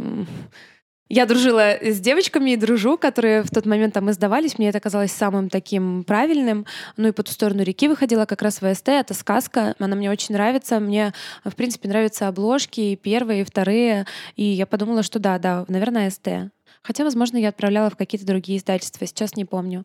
я 1.11 1.25
дружила 1.25 1.71
с 1.81 2.01
девочками 2.01 2.51
и 2.51 2.57
дружу, 2.57 2.99
которые 2.99 3.43
в 3.43 3.51
тот 3.51 3.65
момент 3.65 3.95
там 3.95 4.11
издавались. 4.11 4.59
Мне 4.59 4.69
это 4.69 4.79
казалось 4.79 5.11
самым 5.11 5.49
таким 5.49 6.05
правильным. 6.05 6.67
Ну 6.99 7.09
и 7.09 7.13
по 7.13 7.23
ту 7.23 7.33
сторону 7.33 7.63
реки 7.63 7.89
выходила 7.89 8.27
как 8.27 8.43
раз 8.43 8.61
в 8.61 8.67
АСТ. 8.67 8.89
Это 8.89 9.15
сказка. 9.15 9.75
Она 9.79 9.97
мне 9.97 10.11
очень 10.11 10.35
нравится. 10.35 10.81
Мне, 10.81 11.15
в 11.45 11.55
принципе, 11.55 11.89
нравятся 11.89 12.29
обложки 12.29 12.81
и 12.81 12.97
первые, 12.97 13.41
и 13.41 13.45
вторые. 13.45 14.07
И 14.37 14.45
я 14.45 14.67
подумала, 14.67 15.03
что 15.03 15.19
да, 15.19 15.39
да, 15.39 15.65
наверное, 15.69 16.09
АСТ. 16.09 16.53
Хотя, 16.83 17.05
возможно, 17.05 17.37
я 17.37 17.49
отправляла 17.51 17.91
в 17.91 17.97
какие-то 17.97 18.27
другие 18.27 18.59
издательства, 18.59 19.07
сейчас 19.07 19.37
не 19.37 19.45
помню. 19.45 19.85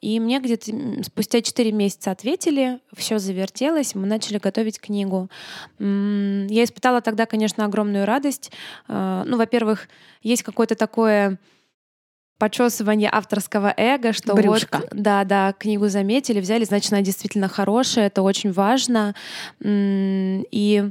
И 0.00 0.18
мне 0.20 0.40
где-то 0.40 0.72
спустя 1.04 1.42
4 1.42 1.72
месяца 1.72 2.10
ответили, 2.10 2.80
все 2.96 3.18
завертелось, 3.18 3.94
мы 3.94 4.06
начали 4.06 4.38
готовить 4.38 4.80
книгу. 4.80 5.30
Я 5.78 6.64
испытала 6.64 7.00
тогда, 7.00 7.26
конечно, 7.26 7.64
огромную 7.64 8.04
радость. 8.06 8.50
Э, 8.88 9.22
Ну, 9.26 9.36
во-первых, 9.36 9.88
есть 10.22 10.42
какое-то 10.42 10.74
такое 10.74 11.38
почесывание 12.38 13.10
авторского 13.12 13.72
эго, 13.76 14.12
что 14.14 14.34
Брюшко. 14.34 14.78
вот, 14.78 14.88
да, 14.92 15.24
да, 15.24 15.52
книгу 15.52 15.88
заметили, 15.88 16.40
взяли, 16.40 16.64
значит, 16.64 16.90
она 16.92 17.02
действительно 17.02 17.48
хорошая, 17.48 18.06
это 18.06 18.22
очень 18.22 18.50
важно. 18.50 19.14
И 19.62 20.90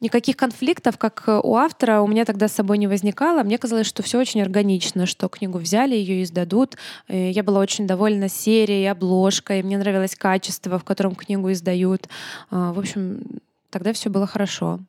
никаких 0.00 0.36
конфликтов, 0.36 0.98
как 0.98 1.24
у 1.26 1.56
автора, 1.56 2.00
у 2.00 2.06
меня 2.06 2.24
тогда 2.24 2.48
с 2.48 2.52
собой 2.52 2.78
не 2.78 2.86
возникало. 2.86 3.42
Мне 3.42 3.58
казалось, 3.58 3.86
что 3.86 4.02
все 4.02 4.18
очень 4.18 4.42
органично, 4.42 5.06
что 5.06 5.28
книгу 5.28 5.58
взяли, 5.58 5.94
ее 5.94 6.22
издадут. 6.22 6.76
Э, 7.08 7.30
Я 7.30 7.42
была 7.42 7.60
очень 7.60 7.86
довольна 7.86 8.28
серией, 8.28 8.90
обложкой, 8.90 9.62
мне 9.62 9.78
нравилось 9.78 10.16
качество, 10.16 10.78
в 10.78 10.84
котором 10.84 11.14
книгу 11.14 11.50
издают. 11.52 12.08
А, 12.50 12.72
В 12.72 12.78
общем, 12.78 13.20
тогда 13.70 13.92
все 13.92 14.10
было 14.10 14.26
хорошо. 14.26 14.80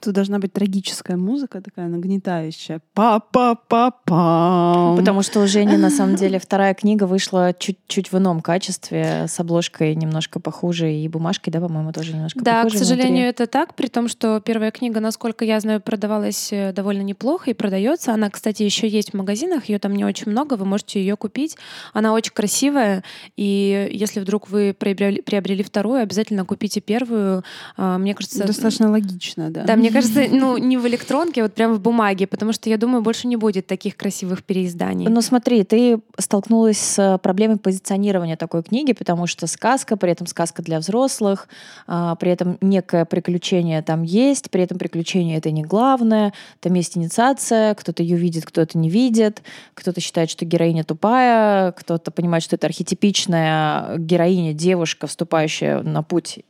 Тут 0.00 0.14
должна 0.14 0.38
быть 0.38 0.52
трагическая 0.52 1.16
музыка 1.16 1.60
такая 1.60 1.88
нагнетающая. 1.88 2.80
Па-па-па-пам. 2.94 4.96
Потому 4.96 5.22
что 5.22 5.40
у 5.40 5.46
Жени, 5.46 5.76
на 5.76 5.90
самом 5.90 6.16
деле, 6.16 6.38
вторая 6.38 6.74
книга 6.74 7.04
вышла 7.04 7.54
чуть-чуть 7.58 8.12
в 8.12 8.18
ином 8.18 8.40
качестве, 8.40 9.26
с 9.28 9.38
обложкой 9.40 9.94
немножко 9.94 10.40
похуже 10.40 10.92
и 10.92 11.08
бумажкой, 11.08 11.52
да, 11.52 11.60
по-моему, 11.60 11.92
тоже 11.92 12.14
немножко 12.14 12.40
Да, 12.42 12.60
к 12.60 12.64
похуже 12.64 12.84
сожалению, 12.84 13.24
внутри. 13.24 13.30
это 13.30 13.46
так, 13.46 13.74
при 13.74 13.88
том, 13.88 14.08
что 14.08 14.40
первая 14.40 14.70
книга, 14.70 15.00
насколько 15.00 15.44
я 15.44 15.60
знаю, 15.60 15.80
продавалась 15.80 16.52
э, 16.52 16.72
довольно 16.72 17.02
неплохо 17.02 17.50
и 17.50 17.54
продается. 17.54 18.12
Она, 18.12 18.30
кстати, 18.30 18.62
еще 18.62 18.88
есть 18.88 19.10
в 19.10 19.14
магазинах, 19.14 19.68
ее 19.68 19.78
там 19.78 19.94
не 19.94 20.04
очень 20.04 20.30
много, 20.30 20.54
вы 20.54 20.64
можете 20.64 21.00
ее 21.00 21.16
купить. 21.16 21.56
Она 21.92 22.12
очень 22.12 22.32
красивая, 22.32 23.02
и 23.36 23.88
если 23.92 24.20
вдруг 24.20 24.48
вы 24.48 24.74
приобрели, 24.78 25.22
приобрели 25.22 25.62
вторую, 25.62 26.02
обязательно 26.02 26.44
купите 26.44 26.80
первую. 26.80 27.42
А, 27.76 27.98
Мне 27.98 28.14
кажется, 28.14 28.46
Достаточно 28.46 28.90
логично, 28.90 29.50
да. 29.50 29.64
Да, 29.64 29.76
мне 29.76 29.87
кажется, 29.90 30.24
ну, 30.30 30.56
не 30.56 30.76
в 30.76 30.86
электронке, 30.86 31.40
а 31.40 31.44
вот 31.44 31.54
прям 31.54 31.74
в 31.74 31.80
бумаге, 31.80 32.26
потому 32.26 32.52
что 32.52 32.70
я 32.70 32.76
думаю, 32.76 33.02
больше 33.02 33.26
не 33.26 33.36
будет 33.36 33.66
таких 33.66 33.96
красивых 33.96 34.44
переизданий. 34.44 35.06
Ну 35.08 35.20
смотри, 35.22 35.64
ты 35.64 36.00
столкнулась 36.18 36.78
с 36.78 37.18
проблемой 37.22 37.58
позиционирования 37.58 38.36
такой 38.36 38.62
книги, 38.62 38.92
потому 38.92 39.26
что 39.26 39.46
сказка, 39.46 39.96
при 39.96 40.12
этом 40.12 40.26
сказка 40.26 40.62
для 40.62 40.78
взрослых, 40.78 41.48
а, 41.86 42.14
при 42.16 42.30
этом 42.30 42.58
некое 42.60 43.04
приключение 43.04 43.82
там 43.82 44.02
есть, 44.02 44.50
при 44.50 44.62
этом 44.62 44.78
приключение 44.78 45.38
это 45.38 45.50
не 45.50 45.62
главное, 45.62 46.32
там 46.60 46.74
есть 46.74 46.96
инициация, 46.96 47.74
кто-то 47.74 48.02
ее 48.02 48.16
видит, 48.16 48.46
кто-то 48.46 48.78
не 48.78 48.90
видит, 48.90 49.42
кто-то 49.74 50.00
считает, 50.00 50.30
что 50.30 50.44
героиня 50.44 50.84
тупая, 50.84 51.72
кто-то 51.72 52.10
понимает, 52.10 52.42
что 52.42 52.56
это 52.56 52.66
архетипичная 52.66 53.98
героиня, 53.98 54.52
девушка, 54.52 55.06
вступающая 55.06 55.82
на 55.82 56.02
путь 56.02 56.40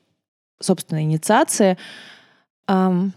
собственной 0.60 1.02
инициации. 1.02 1.78
Ам, 2.66 3.12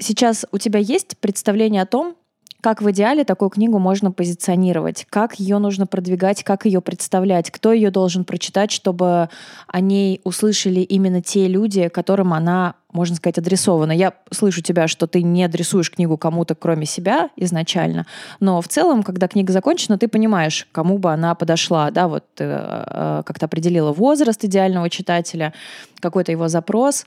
Сейчас 0.00 0.46
у 0.50 0.58
тебя 0.58 0.80
есть 0.80 1.18
представление 1.18 1.82
о 1.82 1.86
том, 1.86 2.16
как 2.60 2.82
в 2.82 2.90
идеале 2.90 3.24
такую 3.24 3.48
книгу 3.50 3.78
можно 3.78 4.12
позиционировать, 4.12 5.06
как 5.08 5.38
ее 5.40 5.58
нужно 5.58 5.86
продвигать, 5.86 6.42
как 6.44 6.66
ее 6.66 6.80
представлять, 6.80 7.50
кто 7.50 7.72
ее 7.72 7.90
должен 7.90 8.24
прочитать, 8.24 8.70
чтобы 8.70 9.30
о 9.66 9.80
ней 9.80 10.20
услышали 10.24 10.80
именно 10.80 11.22
те 11.22 11.48
люди, 11.48 11.88
которым 11.88 12.34
она, 12.34 12.74
можно 12.92 13.16
сказать, 13.16 13.38
адресована. 13.38 13.92
Я 13.92 14.14
слышу 14.30 14.62
тебя, 14.62 14.88
что 14.88 15.06
ты 15.06 15.22
не 15.22 15.44
адресуешь 15.44 15.90
книгу 15.90 16.18
кому-то, 16.18 16.54
кроме 16.54 16.86
себя 16.86 17.30
изначально, 17.36 18.06
но 18.40 18.60
в 18.60 18.68
целом, 18.68 19.02
когда 19.02 19.26
книга 19.28 19.52
закончена, 19.52 19.96
ты 19.96 20.08
понимаешь, 20.08 20.66
кому 20.72 20.98
бы 20.98 21.12
она 21.12 21.34
подошла, 21.34 21.90
да, 21.90 22.08
вот 22.08 22.24
ты 22.34 22.44
э, 22.44 23.22
как-то 23.24 23.46
определила 23.46 23.92
возраст 23.92 24.44
идеального 24.44 24.90
читателя, 24.90 25.54
какой-то 26.00 26.32
его 26.32 26.48
запрос. 26.48 27.06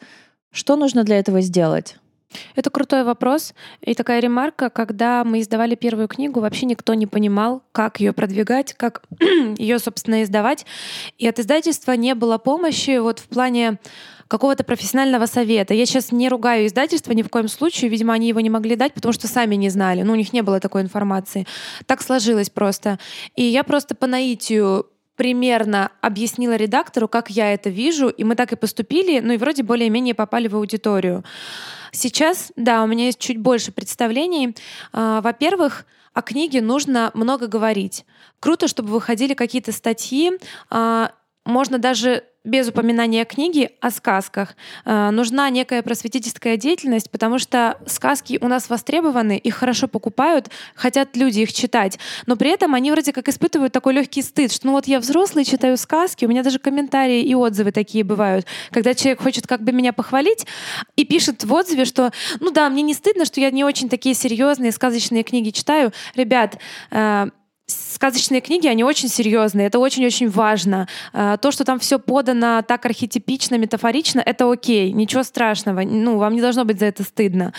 Что 0.51 0.75
нужно 0.75 1.03
для 1.03 1.17
этого 1.17 1.41
сделать? 1.41 1.97
Это 2.55 2.69
крутой 2.69 3.03
вопрос. 3.03 3.53
И 3.81 3.93
такая 3.93 4.19
ремарка, 4.19 4.69
когда 4.69 5.23
мы 5.23 5.41
издавали 5.41 5.75
первую 5.75 6.07
книгу, 6.07 6.39
вообще 6.39 6.65
никто 6.65 6.93
не 6.93 7.07
понимал, 7.07 7.63
как 7.71 7.99
ее 7.99 8.13
продвигать, 8.13 8.73
как 8.73 9.03
ее, 9.57 9.79
собственно, 9.79 10.23
издавать. 10.23 10.65
И 11.17 11.27
от 11.27 11.39
издательства 11.39 11.93
не 11.93 12.15
было 12.15 12.37
помощи 12.37 12.97
вот 12.99 13.19
в 13.19 13.27
плане 13.27 13.79
какого-то 14.27 14.63
профессионального 14.63 15.27
совета. 15.27 15.73
Я 15.73 15.85
сейчас 15.85 16.11
не 16.11 16.27
ругаю 16.29 16.65
издательство 16.65 17.11
ни 17.11 17.21
в 17.21 17.29
коем 17.29 17.47
случае. 17.47 17.89
Видимо, 17.89 18.13
они 18.13 18.29
его 18.29 18.39
не 18.39 18.49
могли 18.49 18.75
дать, 18.75 18.93
потому 18.93 19.13
что 19.13 19.27
сами 19.27 19.55
не 19.55 19.69
знали. 19.69 20.01
Ну, 20.01 20.13
у 20.13 20.15
них 20.15 20.33
не 20.33 20.41
было 20.41 20.59
такой 20.59 20.81
информации. 20.81 21.45
Так 21.85 22.01
сложилось 22.01 22.49
просто. 22.49 22.97
И 23.35 23.43
я 23.43 23.63
просто 23.63 23.93
по 23.93 24.07
наитию 24.07 24.87
примерно 25.15 25.91
объяснила 26.01 26.55
редактору, 26.55 27.07
как 27.07 27.29
я 27.29 27.53
это 27.53 27.69
вижу, 27.69 28.09
и 28.09 28.23
мы 28.23 28.35
так 28.35 28.51
и 28.51 28.55
поступили, 28.55 29.19
ну 29.19 29.33
и 29.33 29.37
вроде 29.37 29.63
более-менее 29.63 30.15
попали 30.15 30.47
в 30.47 30.55
аудиторию. 30.55 31.23
Сейчас, 31.91 32.51
да, 32.55 32.83
у 32.83 32.87
меня 32.87 33.05
есть 33.05 33.19
чуть 33.19 33.37
больше 33.37 33.71
представлений. 33.71 34.55
А, 34.91 35.21
Во-первых, 35.21 35.85
о 36.13 36.21
книге 36.21 36.61
нужно 36.61 37.11
много 37.13 37.47
говорить. 37.47 38.05
Круто, 38.39 38.67
чтобы 38.67 38.89
выходили 38.89 39.35
какие-то 39.35 39.71
статьи. 39.71 40.31
А, 40.69 41.11
Можно 41.45 41.77
даже 41.77 42.23
без 42.43 42.67
упоминания 42.67 43.23
книги 43.23 43.71
о 43.79 43.89
сказках. 43.89 44.55
Э, 44.85 45.11
нужна 45.11 45.49
некая 45.49 45.81
просветительская 45.81 46.57
деятельность, 46.57 47.09
потому 47.09 47.39
что 47.39 47.77
сказки 47.85 48.37
у 48.41 48.47
нас 48.47 48.69
востребованы, 48.69 49.37
их 49.37 49.55
хорошо 49.55 49.87
покупают, 49.87 50.49
хотят 50.75 51.15
люди 51.15 51.39
их 51.41 51.53
читать, 51.53 51.99
но 52.25 52.35
при 52.35 52.49
этом 52.51 52.75
они 52.75 52.91
вроде 52.91 53.13
как 53.13 53.29
испытывают 53.29 53.71
такой 53.71 53.93
легкий 53.93 54.21
стыд, 54.21 54.51
что 54.51 54.67
ну 54.67 54.73
вот 54.73 54.87
я 54.87 54.99
взрослый, 54.99 55.45
читаю 55.45 55.77
сказки, 55.77 56.25
у 56.25 56.27
меня 56.27 56.43
даже 56.43 56.59
комментарии 56.59 57.21
и 57.21 57.33
отзывы 57.33 57.71
такие 57.71 58.03
бывают, 58.03 58.45
когда 58.71 58.93
человек 58.93 59.21
хочет 59.21 59.47
как 59.47 59.63
бы 59.63 59.71
меня 59.71 59.93
похвалить 59.93 60.45
и 60.97 61.05
пишет 61.05 61.43
в 61.43 61.53
отзыве, 61.53 61.85
что 61.85 62.11
ну 62.41 62.51
да, 62.51 62.69
мне 62.69 62.81
не 62.81 62.93
стыдно, 62.93 63.25
что 63.25 63.39
я 63.39 63.51
не 63.51 63.63
очень 63.63 63.87
такие 63.87 64.15
серьезные 64.15 64.71
сказочные 64.71 65.23
книги 65.23 65.51
читаю. 65.51 65.93
Ребят, 66.15 66.57
э, 66.91 67.27
сказочные 67.67 68.41
книги, 68.41 68.67
они 68.67 68.83
очень 68.83 69.07
серьезные, 69.07 69.67
это 69.67 69.79
очень-очень 69.79 70.29
важно. 70.29 70.87
А, 71.13 71.37
то, 71.37 71.51
что 71.51 71.63
там 71.63 71.79
все 71.79 71.99
подано 71.99 72.61
так 72.61 72.85
архетипично, 72.85 73.55
метафорично, 73.55 74.21
это 74.25 74.51
окей, 74.51 74.91
ничего 74.91 75.23
страшного, 75.23 75.81
ну, 75.81 76.17
вам 76.17 76.33
не 76.33 76.41
должно 76.41 76.65
быть 76.65 76.79
за 76.79 76.87
это 76.87 77.03
стыдно. 77.03 77.53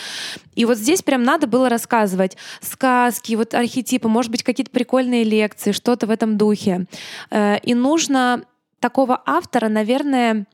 И 0.55 0.65
вот 0.67 0.77
здесь 0.77 1.03
прям 1.03 1.23
надо 1.23 1.47
было 1.47 1.69
рассказывать 1.69 2.37
сказки, 2.61 3.35
вот 3.35 3.55
архетипы, 3.55 4.09
может 4.09 4.31
быть, 4.31 4.43
какие-то 4.43 4.71
прикольные 4.71 5.25
лекции, 5.25 5.73
что-то 5.73 6.07
в 6.07 6.11
этом 6.11 6.37
духе. 6.37 6.87
Э, 7.31 7.59
и 7.63 7.75
нужно 7.75 8.45
такого 8.81 9.23
автора, 9.25 9.69
наверное, 9.69 10.47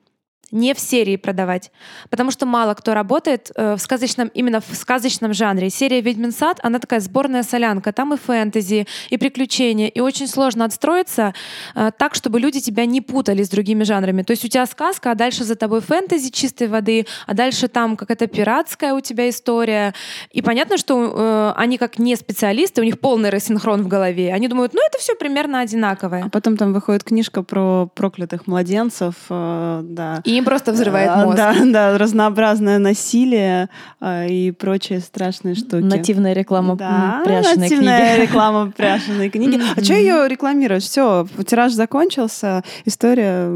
не 0.50 0.74
в 0.74 0.80
серии 0.80 1.16
продавать, 1.16 1.70
потому 2.10 2.30
что 2.30 2.46
мало 2.46 2.74
кто 2.74 2.94
работает 2.94 3.50
э, 3.54 3.74
в 3.74 3.78
сказочном, 3.78 4.28
именно 4.28 4.60
в 4.60 4.74
сказочном 4.74 5.32
жанре. 5.32 5.70
Серия 5.70 6.00
«Ведьмин 6.00 6.32
сад», 6.32 6.58
она 6.62 6.78
такая 6.78 7.00
сборная 7.00 7.42
солянка, 7.42 7.92
там 7.92 8.14
и 8.14 8.16
фэнтези, 8.16 8.86
и 9.10 9.16
приключения, 9.16 9.88
и 9.88 10.00
очень 10.00 10.28
сложно 10.28 10.64
отстроиться 10.64 11.34
э, 11.74 11.90
так, 11.96 12.14
чтобы 12.14 12.40
люди 12.40 12.60
тебя 12.60 12.86
не 12.86 13.00
путали 13.00 13.42
с 13.42 13.48
другими 13.48 13.84
жанрами. 13.84 14.22
То 14.22 14.32
есть 14.32 14.44
у 14.44 14.48
тебя 14.48 14.66
сказка, 14.66 15.12
а 15.12 15.14
дальше 15.14 15.44
за 15.44 15.54
тобой 15.54 15.80
фэнтези 15.80 16.30
чистой 16.30 16.68
воды, 16.68 17.06
а 17.26 17.34
дальше 17.34 17.68
там 17.68 17.96
какая-то 17.96 18.26
пиратская 18.26 18.94
у 18.94 19.00
тебя 19.00 19.28
история. 19.28 19.94
И 20.32 20.42
понятно, 20.42 20.78
что 20.78 21.12
э, 21.14 21.52
они 21.56 21.78
как 21.78 21.98
не 21.98 22.16
специалисты, 22.16 22.80
у 22.80 22.84
них 22.84 22.98
полный 23.00 23.30
рассинхрон 23.30 23.82
в 23.82 23.88
голове. 23.88 24.32
Они 24.32 24.48
думают, 24.48 24.74
ну 24.74 24.80
это 24.86 24.98
все 24.98 25.14
примерно 25.14 25.60
одинаковое. 25.60 26.24
А 26.24 26.28
потом 26.28 26.56
там 26.56 26.72
выходит 26.72 27.04
книжка 27.04 27.42
про 27.42 27.86
проклятых 27.94 28.46
младенцев, 28.46 29.14
э, 29.28 29.80
да. 29.84 30.22
И 30.24 30.39
им 30.40 30.44
просто 30.44 30.72
взрывает 30.72 31.10
А, 31.10 31.24
мозг. 31.24 31.36
Да, 31.36 31.54
да, 31.64 31.98
разнообразное 31.98 32.78
насилие 32.78 33.68
а, 34.00 34.26
и 34.26 34.50
прочие 34.50 35.00
страшные 35.00 35.54
штуки. 35.54 35.82
Нативная 35.82 36.32
реклама 36.32 36.76
Да, 36.76 37.18
м, 37.18 37.24
пряженой 37.24 37.56
нативная 37.56 38.14
книги. 38.16 38.22
реклама 38.26 38.70
пряженой 38.76 39.28
книги. 39.30 39.60
А 39.76 39.82
что 39.82 39.94
ее 39.94 40.26
рекламировать? 40.28 40.82
Все, 40.82 41.26
тираж 41.46 41.72
закончился, 41.72 42.62
история 42.84 43.50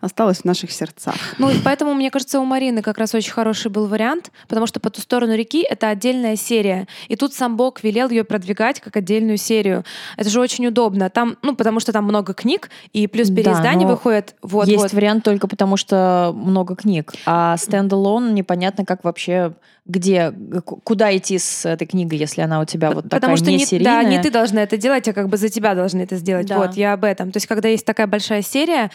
осталась 0.00 0.38
в 0.38 0.44
наших 0.44 0.70
сердцах. 0.70 1.14
Ну, 1.38 1.50
и 1.50 1.58
поэтому, 1.64 1.94
мне 1.94 2.10
кажется, 2.10 2.40
у 2.40 2.44
Марины 2.44 2.82
как 2.82 2.98
раз 2.98 3.14
очень 3.14 3.32
хороший 3.32 3.70
был 3.70 3.86
вариант, 3.86 4.30
потому 4.48 4.66
что 4.66 4.80
«По 4.80 4.90
ту 4.90 5.00
сторону 5.00 5.34
реки»— 5.34 5.62
это 5.70 5.88
отдельная 5.88 6.36
серия. 6.36 6.86
И 7.08 7.16
тут 7.16 7.34
сам 7.34 7.56
Бог 7.56 7.82
велел 7.82 8.08
ее 8.10 8.24
продвигать 8.24 8.80
как 8.80 8.96
отдельную 8.96 9.36
серию. 9.38 9.84
Это 10.16 10.28
же 10.30 10.40
очень 10.40 10.66
удобно. 10.66 11.10
Там, 11.10 11.36
ну, 11.42 11.54
потому 11.54 11.80
что 11.80 11.92
там 11.92 12.04
много 12.04 12.34
книг, 12.34 12.70
и 12.92 13.06
плюс 13.06 13.28
Да, 13.28 13.36
переиздание 13.36 13.86
но 13.86 13.94
выходит. 13.94 14.34
Вот, 14.42 14.66
Есть 14.68 14.82
вот. 14.82 14.92
вариант 14.92 15.24
только 15.24 15.46
потому, 15.48 15.76
что 15.76 16.15
много 16.34 16.76
книг. 16.76 17.12
А 17.26 17.56
стендалон 17.56 18.34
непонятно, 18.34 18.84
как 18.84 19.04
вообще, 19.04 19.52
где, 19.84 20.32
куда 20.62 21.16
идти 21.16 21.38
с 21.38 21.66
этой 21.66 21.86
книгой, 21.86 22.18
если 22.18 22.42
она 22.42 22.60
у 22.60 22.64
тебя 22.64 22.90
вот 22.90 23.04
такая 23.04 23.20
Потому 23.20 23.36
что 23.36 23.50
не 23.50 23.58
не, 23.58 23.66
серийная. 23.66 24.02
да, 24.02 24.08
не 24.08 24.22
ты 24.22 24.30
должна 24.30 24.62
это 24.62 24.76
делать, 24.76 25.08
а 25.08 25.12
как 25.12 25.28
бы 25.28 25.36
за 25.36 25.48
тебя 25.48 25.74
должны 25.74 26.02
это 26.02 26.16
сделать. 26.16 26.46
Да. 26.46 26.58
Вот, 26.58 26.74
я 26.74 26.92
об 26.92 27.04
этом. 27.04 27.32
То 27.32 27.36
есть, 27.38 27.46
когда 27.46 27.68
есть 27.68 27.84
такая 27.84 28.06
большая 28.06 28.42
серия, 28.42 28.90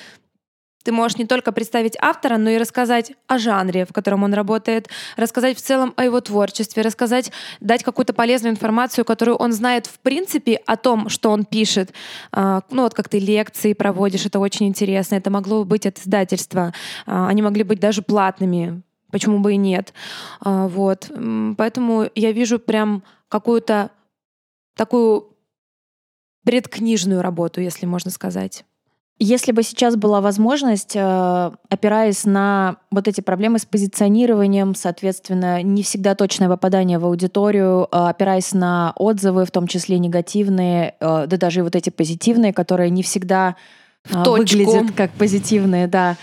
ты 0.84 0.92
можешь 0.92 1.18
не 1.18 1.26
только 1.26 1.52
представить 1.52 1.96
автора, 2.00 2.38
но 2.38 2.50
и 2.50 2.58
рассказать 2.58 3.14
о 3.28 3.38
жанре, 3.38 3.86
в 3.86 3.94
котором 3.94 4.24
он 4.24 4.34
работает, 4.34 4.90
рассказать 5.18 5.58
в 5.58 5.62
целом 5.62 5.94
о 5.98 6.04
его 6.04 6.22
творчестве, 6.22 6.84
рассказать, 6.84 7.32
дать 7.60 7.84
какую-то 7.84 8.14
полезную 8.14 8.54
информацию, 8.54 9.06
которую 9.06 9.38
он 9.38 9.54
знает 9.54 9.88
в 9.88 10.00
принципе 10.00 10.56
о 10.66 10.78
том, 10.78 11.10
что 11.10 11.32
он 11.32 11.46
пишет. 11.46 11.94
А, 12.32 12.62
Ну 12.70 12.84
вот 12.84 12.94
как 12.94 13.10
ты 13.10 13.20
лекции 13.20 13.74
проводишь, 13.74 14.26
это 14.26 14.40
очень 14.40 14.68
интересно. 14.68 15.16
Это 15.16 15.30
могло 15.30 15.64
быть 15.64 15.86
от 15.86 16.00
издательства. 16.00 16.74
А, 17.06 17.28
Они 17.28 17.42
могли 17.42 17.64
быть 17.64 17.80
даже 17.80 18.02
платными. 18.02 18.82
Почему 19.12 19.40
бы 19.40 19.54
и 19.54 19.58
нет? 19.58 19.94
А, 20.40 20.68
Вот. 20.68 21.12
Поэтому 21.58 22.10
я 22.16 22.32
вижу 22.32 22.60
прям 22.60 23.04
какую-то 23.28 23.92
такую 24.76 25.32
предкнижную 26.44 27.22
работу, 27.22 27.62
если 27.62 27.86
можно 27.86 28.12
сказать. 28.12 28.66
Если 29.24 29.52
бы 29.52 29.62
сейчас 29.62 29.98
была 29.98 30.20
возможность, 30.20 30.96
э, 30.96 31.52
опираясь 31.70 32.26
на 32.26 32.78
вот 32.90 33.08
эти 33.08 33.22
проблемы 33.22 33.60
с 33.60 33.66
позиционированием, 33.66 34.74
соответственно, 34.74 35.62
не 35.62 35.84
всегда 35.84 36.16
точное 36.16 36.50
попадание 36.50 36.98
в 36.98 37.06
аудиторию, 37.06 37.84
э, 37.84 37.88
опираясь 37.92 38.52
на 38.52 38.94
отзывы, 38.96 39.46
в 39.46 39.52
том 39.52 39.68
числе 39.68 40.00
негативные, 40.00 40.96
э, 41.00 41.28
да 41.28 41.38
даже 41.38 41.60
и 41.60 41.62
вот 41.62 41.76
эти 41.76 41.92
позитивные, 41.92 42.52
которые 42.52 42.90
не 42.90 43.04
всегда 43.04 43.58
В 44.06 44.24
точку. 44.24 44.58
выглядят 44.58 44.96
как 44.96 45.12
позитивные, 45.12 45.86
да. 45.86 46.18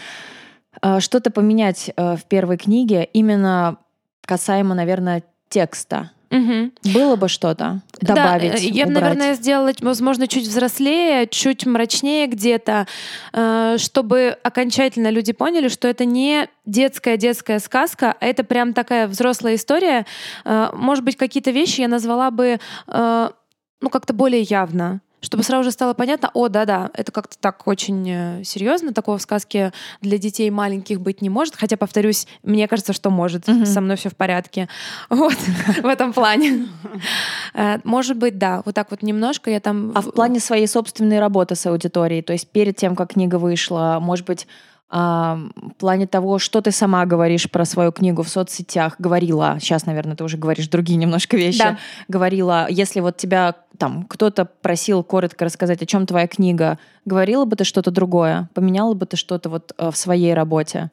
Что-то 0.99 1.31
поменять 1.31 1.93
в 1.97 2.21
первой 2.29 2.57
книге 2.57 3.09
именно 3.13 3.77
касаемо, 4.27 4.75
наверное, 4.75 5.23
текста. 5.49 6.11
Мгм. 6.31 6.73
Было 6.93 7.17
бы 7.17 7.29
что-то 7.29 7.81
Да, 8.01 8.15
добавить, 8.15 8.63
э, 8.63 8.69
я 8.69 8.87
бы, 8.87 8.93
наверное, 8.93 9.35
сделала, 9.35 9.73
возможно, 9.81 10.27
чуть 10.29 10.47
взрослее, 10.47 11.27
чуть 11.27 11.65
мрачнее 11.65 12.27
где-то, 12.27 12.87
э, 13.33 13.77
чтобы 13.79 14.37
окончательно 14.43 15.09
люди 15.09 15.33
поняли, 15.33 15.69
что 15.69 15.89
это 15.89 16.05
не 16.05 16.49
детская-детская 16.67 17.59
сказка, 17.61 18.15
а 18.21 18.27
это 18.27 18.45
прям 18.45 18.75
такая 18.75 19.09
взрослая 19.09 19.55
история. 19.55 20.05
Э, 20.45 20.69
Может 20.75 21.05
быть, 21.05 21.17
какие-то 21.17 21.51
вещи 21.51 21.81
я 21.81 21.89
назвала 21.89 22.31
бы 22.31 22.61
ну, 23.81 23.91
как-то 23.91 24.13
более 24.13 24.43
явно. 24.43 25.01
Чтобы 25.21 25.43
сразу 25.43 25.65
же 25.65 25.71
стало 25.73 25.95
понятно, 25.95 26.31
о, 26.33 26.49
да-да, 26.49 26.91
это 26.95 27.11
как-то 27.11 27.37
так 27.39 27.67
очень 27.67 28.09
э, 28.09 28.45
серьезно, 28.45 28.93
такого 28.93 29.19
в 29.19 29.23
сказке 29.23 29.73
для 30.01 30.17
детей 30.17 30.49
маленьких 30.51 31.01
быть 31.01 31.23
не 31.23 31.29
может. 31.29 31.57
Хотя, 31.57 31.77
повторюсь, 31.77 32.27
мне 32.43 32.69
кажется, 32.69 32.93
что 32.93 33.11
может. 33.11 33.49
Мгм. 33.49 33.67
Со 33.67 33.81
мной 33.81 33.97
все 33.97 34.11
в 34.11 34.17
порядке. 34.17 34.69
Вот, 35.11 35.35
в 35.83 35.87
этом 35.87 36.13
плане. 36.13 36.69
Э, 37.55 37.79
Может 37.85 38.17
быть, 38.17 38.39
да. 38.39 38.63
Вот 38.65 38.75
так 38.75 38.91
вот 38.91 39.03
немножко 39.03 39.51
я 39.51 39.61
там... 39.61 39.93
А 39.95 40.01
в 40.01 40.13
плане 40.13 40.39
своей 40.39 40.67
собственной 40.67 41.19
работы 41.19 41.55
с 41.55 41.67
аудиторией, 41.67 42.23
то 42.23 42.33
есть 42.33 42.49
перед 42.49 42.77
тем, 42.77 42.95
как 42.95 43.13
книга 43.13 43.37
вышла, 43.37 43.99
может 44.01 44.27
быть, 44.27 44.47
в 44.91 45.51
плане 45.79 46.07
того, 46.07 46.39
что 46.39 46.61
ты 46.63 46.71
сама 46.73 47.05
говоришь 47.05 47.51
про 47.51 47.65
свою 47.67 47.93
книгу 47.93 48.23
в 48.23 48.29
соцсетях, 48.29 48.97
говорила, 48.99 49.59
сейчас, 49.61 49.85
наверное, 49.85 50.17
ты 50.17 50.25
уже 50.25 50.39
говоришь 50.39 50.69
другие 50.69 50.97
немножко 50.97 51.37
вещи, 51.37 51.59
Да. 51.59 51.79
говорила, 52.09 52.67
если 52.71 53.01
вот 53.01 53.17
тебя 53.19 53.55
там 53.77 54.05
кто-то 54.05 54.47
просил 54.47 55.03
коротко 55.05 55.45
рассказать, 55.45 55.83
о 55.83 55.87
чем 55.87 56.07
твоя 56.07 56.27
книга, 56.27 56.79
говорила 57.09 57.45
бы 57.45 57.57
ты 57.57 57.65
что-то 57.65 57.91
другое, 57.91 58.49
поменяла 58.55 58.95
бы 58.95 59.07
ты 59.07 59.17
что-то 59.17 59.49
вот 59.49 59.73
э, 59.77 59.91
в 59.91 59.97
своей 59.97 60.35
работе? 60.35 60.91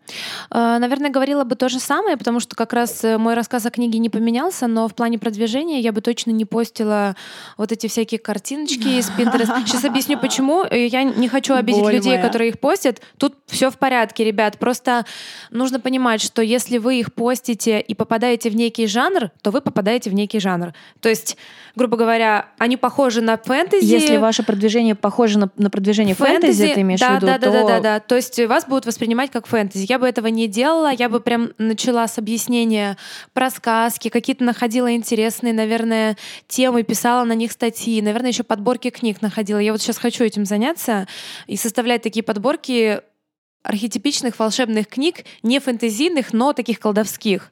Э, 0.49 0.77
Наверное, 0.79 1.11
говорила 1.11 1.43
бы 1.43 1.55
то 1.55 1.69
же 1.69 1.79
самое, 1.79 2.17
потому 2.17 2.39
что 2.39 2.55
как 2.55 2.73
раз 2.73 3.03
э, 3.03 3.17
мой 3.17 3.35
рассказ 3.35 3.65
о 3.65 3.69
книге 3.69 3.99
не 3.99 4.09
поменялся, 4.09 4.67
но 4.67 4.87
в 4.87 4.95
плане 4.95 5.19
продвижения 5.19 5.79
я 5.79 5.91
бы 5.91 6.01
точно 6.01 6.31
не 6.31 6.45
постила 6.45 7.15
вот 7.57 7.71
эти 7.71 7.87
всякие 7.87 8.19
картиночки 8.19 8.87
из 8.99 9.09
Pinterest. 9.09 9.51
Сейчас 9.65 9.85
объясню, 9.85 10.17
почему. 10.17 10.63
Я 10.65 11.03
не 11.03 11.27
хочу 11.27 11.53
обидеть 11.53 11.81
Боль 11.81 11.95
людей, 11.95 12.13
моя. 12.13 12.21
которые 12.23 12.49
их 12.49 12.59
постят. 12.59 13.01
Тут 13.17 13.35
все 13.47 13.69
в 13.69 13.77
порядке, 13.77 14.23
ребят. 14.23 14.57
Просто 14.57 15.05
нужно 15.51 15.79
понимать, 15.79 16.21
что 16.21 16.41
если 16.41 16.77
вы 16.77 16.99
их 16.99 17.13
постите 17.13 17.79
и 17.79 17.93
попадаете 17.93 18.49
в 18.49 18.55
некий 18.55 18.87
жанр, 18.87 19.31
то 19.41 19.51
вы 19.51 19.61
попадаете 19.61 20.09
в 20.09 20.13
некий 20.13 20.39
жанр. 20.39 20.73
То 21.01 21.09
есть, 21.09 21.37
грубо 21.75 21.97
говоря, 21.97 22.47
они 22.57 22.77
похожи 22.77 23.21
на 23.21 23.37
фэнтези. 23.37 23.85
Если 23.85 24.17
ваше 24.17 24.43
продвижение 24.43 24.95
похоже 24.95 25.39
на, 25.39 25.49
на 25.57 25.69
продвижение 25.69 26.04
фэнтези, 26.13 26.73
ты 26.73 26.81
имеешь 26.81 26.99
да, 26.99 27.13
в 27.13 27.15
виду, 27.15 27.25
да, 27.27 27.37
да, 27.37 27.47
то 27.47 27.51
да, 27.51 27.63
да, 27.67 27.79
да. 27.79 27.99
То 27.99 28.15
есть 28.15 28.39
вас 28.45 28.65
будут 28.65 28.85
воспринимать 28.85 29.31
как 29.31 29.47
фэнтези. 29.47 29.85
Я 29.89 29.99
бы 29.99 30.07
этого 30.07 30.27
не 30.27 30.47
делала, 30.47 30.91
я 30.91 31.09
бы 31.09 31.19
прям 31.19 31.51
начала 31.57 32.07
с 32.07 32.17
объяснения 32.17 32.97
про 33.33 33.49
сказки, 33.49 34.09
какие-то 34.09 34.43
находила 34.43 34.93
интересные, 34.93 35.53
наверное, 35.53 36.17
темы, 36.47 36.83
писала 36.83 37.23
на 37.23 37.33
них 37.33 37.51
статьи, 37.51 38.01
наверное, 38.01 38.29
еще 38.29 38.43
подборки 38.43 38.89
книг 38.89 39.21
находила. 39.21 39.59
Я 39.59 39.71
вот 39.71 39.81
сейчас 39.81 39.97
хочу 39.97 40.23
этим 40.23 40.45
заняться 40.45 41.07
и 41.47 41.57
составлять 41.57 42.01
такие 42.01 42.23
подборки 42.23 43.01
архетипичных 43.65 44.37
волшебных 44.37 44.87
книг, 44.87 45.25
не 45.41 45.59
фэнтезийных, 45.59 46.33
но 46.33 46.53
таких 46.53 46.79
колдовских. 46.79 47.51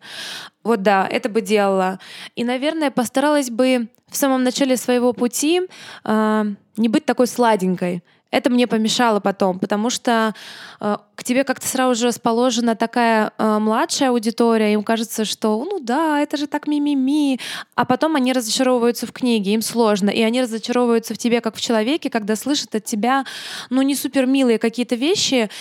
Вот 0.63 0.82
да, 0.82 1.08
это 1.10 1.28
бы 1.28 1.42
делала. 1.42 2.00
И, 2.36 2.44
наверное, 2.44 2.92
постаралась 2.92 3.50
бы 3.50 3.88
в 4.10 4.16
самом 4.16 4.44
начале 4.44 4.78
своего 4.78 5.12
пути 5.12 5.62
э, 6.06 6.46
не 6.78 6.88
быть 6.88 7.06
такой 7.06 7.28
сладенькой. 7.28 8.04
Это 8.34 8.50
мне 8.50 8.65
помешало 8.65 9.19
потом, 9.19 9.60
потому 9.60 9.91
что 9.91 10.34
э, 10.82 10.98
к 11.13 11.24
тебе 11.24 11.43
как-то 11.43 11.67
сразу 11.67 11.93
же 11.93 12.08
расположена 12.08 12.76
такая 12.76 13.32
э, 13.38 13.60
младшая 13.60 14.10
аудитория, 14.10 14.74
им 14.74 14.82
кажется, 14.84 15.24
что 15.24 15.63
ну 15.63 15.80
да, 15.80 16.19
это 16.19 16.36
же 16.36 16.48
так 16.48 16.65
мимими, 16.65 17.39
а 17.76 17.86
потом 17.86 18.15
они 18.15 18.34
разочаровываются 18.34 19.06
в 19.06 19.12
книге, 19.12 19.54
им 19.54 19.62
сложно, 19.62 20.10
и 20.10 20.24
они 20.24 20.41
разочаровываются 20.41 21.13
в 21.13 21.19
тебе 21.19 21.41
как 21.41 21.56
в 21.56 21.62
человеке, 21.62 22.10
когда 22.10 22.36
слышат 22.36 22.74
от 22.74 22.86
тебя, 22.86 23.24
ну 23.69 23.84
не 23.84 23.96
супер 23.96 24.26
милые 24.26 24.58
какие-то 24.58 24.96
вещи, 24.96 25.52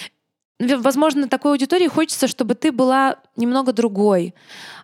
возможно, 0.79 1.29
такой 1.29 1.53
аудитории 1.53 1.89
хочется, 1.89 2.29
чтобы 2.29 2.55
ты 2.55 2.73
была 2.73 3.17
немного 3.37 3.73
другой, 3.73 4.35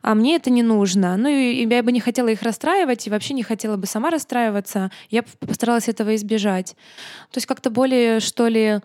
а 0.03 0.15
мне 0.15 0.37
это 0.37 0.51
не 0.51 0.63
нужно. 0.63 1.17
Ну 1.17 1.29
и 1.29 1.67
я 1.67 1.83
бы 1.83 1.93
не 1.93 2.01
хотела 2.01 2.29
их 2.29 2.43
расстраивать, 2.43 3.07
и 3.07 3.11
вообще 3.11 3.35
не 3.35 3.43
хотела 3.43 3.77
бы 3.77 3.87
сама 3.87 4.11
расстраиваться. 4.11 4.91
Я 5.11 5.23
постаралась 5.23 5.89
этого 5.89 6.15
избежать. 6.17 6.77
То 7.31 7.39
есть 7.39 7.47
как-то 7.47 7.71
более, 7.71 8.21
что 8.21 8.49
ли, 8.49 8.81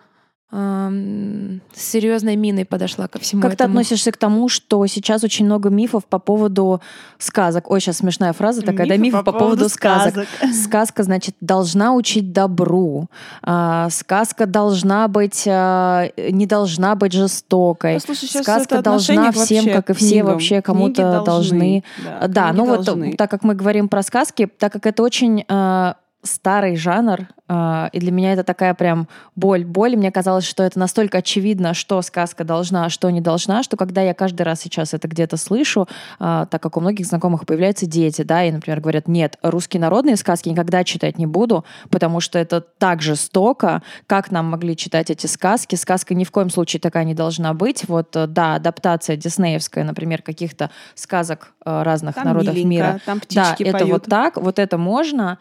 с 0.54 1.82
серьезной 1.82 2.36
миной 2.36 2.64
подошла 2.64 3.08
ко 3.08 3.18
всему 3.18 3.42
как 3.42 3.54
этому. 3.54 3.66
ты 3.66 3.70
относишься 3.72 4.12
к 4.12 4.16
тому, 4.16 4.48
что 4.48 4.86
сейчас 4.86 5.24
очень 5.24 5.46
много 5.46 5.68
мифов 5.68 6.04
по 6.04 6.20
поводу 6.20 6.80
сказок? 7.18 7.70
Ой, 7.70 7.80
сейчас 7.80 7.98
смешная 7.98 8.32
фраза 8.32 8.62
такая, 8.62 8.86
мифы 8.86 8.88
да, 8.88 8.96
мифы 9.02 9.16
по, 9.16 9.24
по 9.24 9.32
поводу, 9.32 9.56
поводу 9.56 9.68
сказок. 9.68 10.12
сказок. 10.12 10.54
Сказка, 10.64 11.02
значит, 11.02 11.34
должна 11.40 11.94
учить 11.94 12.32
добру. 12.32 13.08
А, 13.42 13.88
сказка 13.90 14.46
должна 14.46 15.08
быть, 15.08 15.44
а, 15.48 16.08
не 16.16 16.46
должна 16.46 16.94
быть 16.94 17.12
жестокой. 17.12 17.94
Послушай, 17.94 18.42
сказка 18.42 18.80
должна 18.80 19.32
всем, 19.32 19.64
как 19.72 19.90
и 19.90 19.92
все 19.94 20.22
вообще 20.22 20.62
кому-то 20.62 21.22
должны. 21.24 21.24
должны. 21.24 21.84
Да, 22.20 22.28
да 22.28 22.52
ну 22.52 22.66
должны. 22.66 23.08
вот 23.08 23.16
так 23.16 23.28
как 23.28 23.42
мы 23.42 23.56
говорим 23.56 23.88
про 23.88 24.04
сказки, 24.04 24.48
так 24.58 24.72
как 24.72 24.86
это 24.86 25.02
очень 25.02 25.44
а, 25.48 25.96
старый 26.24 26.76
жанр, 26.76 27.28
а, 27.46 27.90
и 27.92 28.00
для 28.00 28.10
меня 28.10 28.32
это 28.32 28.42
такая 28.42 28.74
прям 28.74 29.06
боль. 29.36 29.64
Боль, 29.64 29.96
мне 29.96 30.10
казалось, 30.10 30.44
что 30.44 30.62
это 30.62 30.78
настолько 30.78 31.18
очевидно, 31.18 31.74
что 31.74 32.00
сказка 32.02 32.42
должна, 32.42 32.86
а 32.86 32.90
что 32.90 33.10
не 33.10 33.20
должна, 33.20 33.62
что 33.62 33.76
когда 33.76 34.00
я 34.00 34.14
каждый 34.14 34.42
раз 34.42 34.60
сейчас 34.60 34.94
это 34.94 35.06
где-то 35.06 35.36
слышу, 35.36 35.86
а, 36.18 36.46
так 36.46 36.62
как 36.62 36.76
у 36.76 36.80
многих 36.80 37.06
знакомых 37.06 37.46
появляются 37.46 37.86
дети, 37.86 38.22
да, 38.22 38.44
и, 38.44 38.50
например, 38.50 38.80
говорят, 38.80 39.08
нет, 39.08 39.38
русские 39.42 39.80
народные 39.80 40.16
сказки 40.16 40.48
никогда 40.48 40.84
читать 40.84 41.18
не 41.18 41.26
буду, 41.26 41.64
потому 41.90 42.20
что 42.20 42.38
это 42.38 42.60
так 42.60 43.02
жестоко, 43.02 43.82
как 44.06 44.30
нам 44.30 44.46
могли 44.46 44.76
читать 44.76 45.10
эти 45.10 45.26
сказки. 45.26 45.74
Сказка 45.74 46.14
ни 46.14 46.24
в 46.24 46.30
коем 46.30 46.48
случае 46.48 46.80
такая 46.80 47.04
не 47.04 47.14
должна 47.14 47.52
быть. 47.52 47.86
Вот, 47.88 48.16
э, 48.16 48.26
да, 48.26 48.54
адаптация 48.54 49.16
диснеевская, 49.16 49.84
например, 49.84 50.22
каких-то 50.22 50.70
сказок 50.94 51.52
э, 51.64 51.82
разных 51.82 52.14
там 52.14 52.24
народов 52.24 52.54
миленько, 52.54 52.68
мира. 52.68 53.00
Там 53.04 53.20
птички 53.20 53.64
да, 53.64 53.70
это 53.70 53.86
вот 53.86 54.04
так, 54.06 54.36
вот 54.38 54.58
это 54.58 54.78
можно, 54.78 55.38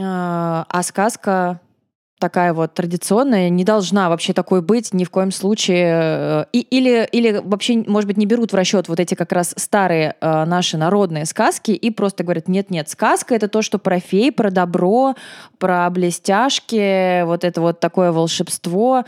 а, 0.00 0.66
а 0.68 0.82
сказка 0.82 1.60
такая 2.18 2.52
вот 2.54 2.74
традиционная, 2.74 3.48
не 3.48 3.64
должна 3.64 4.08
вообще 4.08 4.32
такой 4.32 4.62
быть 4.62 4.92
ни 4.94 5.04
в 5.04 5.10
коем 5.10 5.30
случае. 5.30 6.46
И, 6.52 6.60
или, 6.60 7.08
или 7.12 7.40
вообще, 7.44 7.84
может 7.86 8.06
быть, 8.06 8.16
не 8.16 8.26
берут 8.26 8.52
в 8.52 8.56
расчет 8.56 8.88
вот 8.88 9.00
эти 9.00 9.14
как 9.14 9.32
раз 9.32 9.54
старые 9.56 10.16
э, 10.20 10.44
наши 10.44 10.76
народные 10.76 11.26
сказки 11.26 11.72
и 11.72 11.90
просто 11.90 12.24
говорят, 12.24 12.48
нет-нет, 12.48 12.88
сказка— 12.88 13.34
это 13.36 13.48
то, 13.48 13.62
что 13.62 13.78
про 13.78 14.00
фей, 14.00 14.32
про 14.32 14.50
добро, 14.50 15.14
про 15.58 15.88
блестяшки, 15.90 17.24
вот 17.24 17.44
это 17.44 17.60
вот 17.60 17.80
такое 17.80 18.12
волшебство 18.12 19.04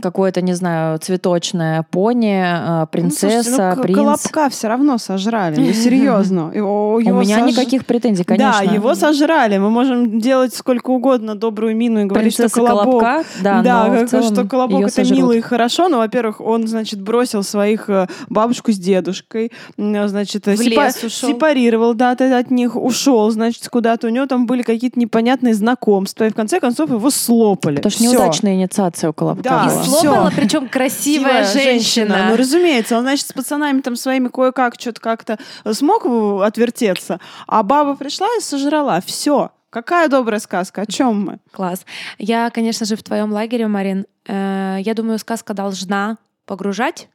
какое-то, 0.00 0.40
не 0.40 0.54
знаю, 0.54 0.98
цветочное 0.98 1.84
пони, 1.90 2.42
э, 2.82 2.86
принцесса, 2.90 3.36
ну, 3.36 3.42
слушайте, 3.42 3.74
ну, 3.76 3.82
принц. 3.82 3.96
Колобка 3.96 4.48
все 4.50 4.68
равно 4.68 4.98
сожрали, 4.98 5.60
ну 5.60 5.72
серьезно. 5.72 6.50
Его, 6.54 7.00
его 7.00 7.18
У 7.18 7.20
меня 7.20 7.40
сож... 7.40 7.50
никаких 7.50 7.86
претензий, 7.86 8.24
конечно. 8.24 8.60
Да, 8.64 8.72
его 8.72 8.94
сожрали. 8.94 9.58
Мы 9.58 9.70
можем 9.70 10.20
делать 10.20 10.54
сколько 10.54 10.90
угодно 10.90 11.34
добрую 11.34 11.76
мину 11.76 12.00
и 12.00 12.04
говорить, 12.04 12.36
Принцесса 12.36 12.43
что 12.48 12.66
Колобок... 12.66 13.00
Колобка, 13.00 13.24
да, 13.42 13.62
да 13.62 14.06
как, 14.06 14.24
что 14.24 14.44
Колобок 14.44 14.82
это 14.82 14.90
сожрут. 14.90 15.18
мило 15.18 15.32
и 15.32 15.40
хорошо, 15.40 15.88
но, 15.88 15.98
во-первых, 15.98 16.40
он, 16.40 16.66
значит, 16.66 17.00
бросил 17.00 17.42
своих 17.42 17.88
э, 17.88 18.06
бабушку 18.28 18.72
с 18.72 18.78
дедушкой, 18.78 19.52
значит, 19.76 20.46
в 20.46 20.56
сепа... 20.56 20.86
лес 20.86 21.02
ушел. 21.02 21.28
сепарировал, 21.28 21.94
да, 21.94 22.12
от 22.12 22.50
них 22.50 22.76
ушел, 22.76 23.30
значит, 23.30 23.68
куда-то. 23.68 24.06
У 24.06 24.10
него 24.10 24.26
там 24.26 24.46
были 24.46 24.62
какие-то 24.62 24.98
непонятные 24.98 25.54
знакомства, 25.54 26.24
и 26.24 26.30
в 26.30 26.34
конце 26.34 26.60
концов 26.60 26.90
его 26.90 27.10
слопали. 27.10 27.76
Потому 27.76 27.92
что 27.92 28.02
неудачная 28.04 28.54
инициация 28.54 29.10
у 29.10 29.12
Колобка 29.12 29.42
да, 29.42 29.64
была 29.64 29.82
слопала, 29.84 30.32
причем 30.34 30.68
красивая 30.68 31.44
женщина. 31.44 31.64
женщина. 31.64 32.26
Ну, 32.30 32.36
разумеется, 32.36 32.96
он, 32.96 33.02
значит, 33.02 33.26
с 33.26 33.32
пацанами 33.32 33.80
там 33.80 33.96
своими 33.96 34.28
кое-как 34.28 34.74
что-то 34.78 35.00
как-то 35.00 35.38
смог 35.72 36.06
отвертеться, 36.42 37.20
а 37.46 37.62
баба 37.62 37.96
пришла 37.96 38.28
и 38.38 38.40
сожрала. 38.40 39.00
Все. 39.04 39.50
Какая 39.74 40.06
добрая 40.06 40.38
сказка? 40.38 40.82
О 40.82 40.86
чем 40.86 41.24
мы? 41.24 41.38
Класс. 41.50 41.84
Я, 42.16 42.48
конечно 42.50 42.86
же, 42.86 42.94
в 42.94 43.02
твоем 43.02 43.32
лагере, 43.32 43.66
Марин. 43.66 44.06
Э, 44.24 44.76
я 44.78 44.94
думаю, 44.94 45.18
сказка 45.18 45.52
должна 45.52 46.16
погружать. 46.46 47.08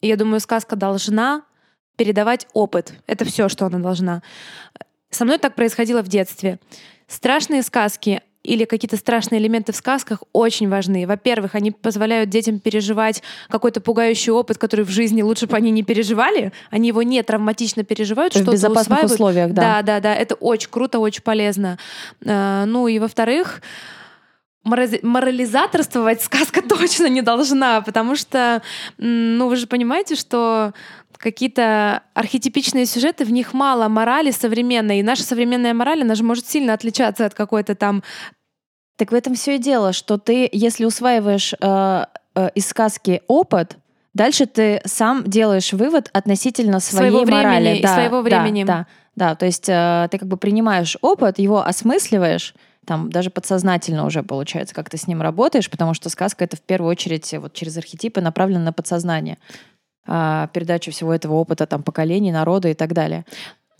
Я 0.00 0.16
думаю, 0.16 0.40
сказка 0.40 0.74
должна 0.74 1.42
передавать 1.94 2.48
опыт. 2.54 2.92
Это 3.06 3.24
все, 3.24 3.48
что 3.48 3.66
она 3.66 3.78
должна. 3.78 4.20
Со 5.10 5.24
мной 5.24 5.38
так 5.38 5.54
происходило 5.54 6.02
в 6.02 6.08
детстве. 6.08 6.58
Страшные 7.06 7.62
сказки 7.62 8.20
или 8.42 8.64
какие-то 8.64 8.96
страшные 8.96 9.40
элементы 9.40 9.72
в 9.72 9.76
сказках 9.76 10.22
очень 10.32 10.68
важны. 10.68 11.06
Во-первых, 11.06 11.54
они 11.54 11.70
позволяют 11.70 12.28
детям 12.30 12.58
переживать 12.58 13.22
какой-то 13.48 13.80
пугающий 13.80 14.32
опыт, 14.32 14.58
который 14.58 14.84
в 14.84 14.90
жизни 14.90 15.22
лучше 15.22 15.46
бы 15.46 15.56
они 15.56 15.70
не 15.70 15.82
переживали. 15.82 16.52
Они 16.70 16.88
его 16.88 17.02
не 17.02 17.22
травматично 17.22 17.84
переживают, 17.84 18.32
что-то 18.32 18.50
В 18.50 18.54
безопасных 18.54 18.84
усваивают. 18.86 19.12
условиях, 19.12 19.52
да. 19.52 19.62
Да, 19.62 19.82
да, 19.82 20.00
да. 20.00 20.14
Это 20.14 20.34
очень 20.34 20.70
круто, 20.70 20.98
очень 20.98 21.22
полезно. 21.22 21.78
А, 22.26 22.64
ну 22.66 22.88
и 22.88 22.98
во-вторых, 22.98 23.62
морализаторствовать 24.64 26.22
сказка 26.22 26.62
точно 26.62 27.06
не 27.06 27.22
должна, 27.22 27.80
потому 27.80 28.16
что, 28.16 28.62
ну, 28.98 29.48
вы 29.48 29.56
же 29.56 29.66
понимаете, 29.66 30.14
что 30.14 30.72
какие-то 31.22 32.02
архетипичные 32.14 32.84
сюжеты, 32.84 33.24
в 33.24 33.30
них 33.30 33.54
мало 33.54 33.88
морали 33.88 34.32
современной. 34.32 34.98
И 34.98 35.02
наша 35.02 35.22
современная 35.22 35.72
мораль, 35.72 36.02
она 36.02 36.16
же 36.16 36.24
может 36.24 36.48
сильно 36.48 36.74
отличаться 36.74 37.24
от 37.24 37.34
какой-то 37.34 37.74
там 37.74 38.02
так 38.96 39.10
в 39.10 39.14
этом 39.14 39.34
все 39.34 39.56
и 39.56 39.58
дело, 39.58 39.92
что 39.92 40.18
ты, 40.18 40.48
если 40.52 40.84
усваиваешь 40.84 41.54
э, 41.60 42.04
э, 42.34 42.50
из 42.54 42.68
сказки 42.68 43.22
опыт, 43.26 43.78
дальше 44.14 44.46
ты 44.46 44.82
сам 44.84 45.24
делаешь 45.24 45.72
вывод 45.72 46.10
относительно 46.12 46.78
своей 46.78 47.10
своего 47.10 47.24
морали. 47.24 47.64
Времени, 47.64 47.82
да, 47.82 47.94
своего 47.94 48.20
времени. 48.20 48.64
Да, 48.64 48.86
да, 49.16 49.30
да. 49.30 49.34
То 49.34 49.46
есть 49.46 49.68
э, 49.68 50.08
ты 50.10 50.18
как 50.18 50.28
бы 50.28 50.36
принимаешь 50.36 50.96
опыт, 51.00 51.38
его 51.38 51.64
осмысливаешь, 51.64 52.54
там 52.84 53.10
даже 53.10 53.30
подсознательно 53.30 54.04
уже 54.04 54.22
получается, 54.22 54.74
как 54.74 54.90
ты 54.90 54.96
с 54.96 55.06
ним 55.06 55.22
работаешь, 55.22 55.70
потому 55.70 55.94
что 55.94 56.08
сказка 56.08 56.44
это 56.44 56.56
в 56.56 56.62
первую 56.62 56.90
очередь 56.90 57.32
вот 57.34 57.52
через 57.52 57.76
архетипы 57.76 58.20
направлена 58.20 58.64
на 58.64 58.72
подсознание 58.72 59.38
а, 60.06 60.48
передачу 60.48 60.90
всего 60.90 61.14
этого 61.14 61.34
опыта 61.34 61.66
там 61.66 61.82
поколений, 61.82 62.32
народа 62.32 62.68
и 62.68 62.74
так 62.74 62.92
далее. 62.92 63.24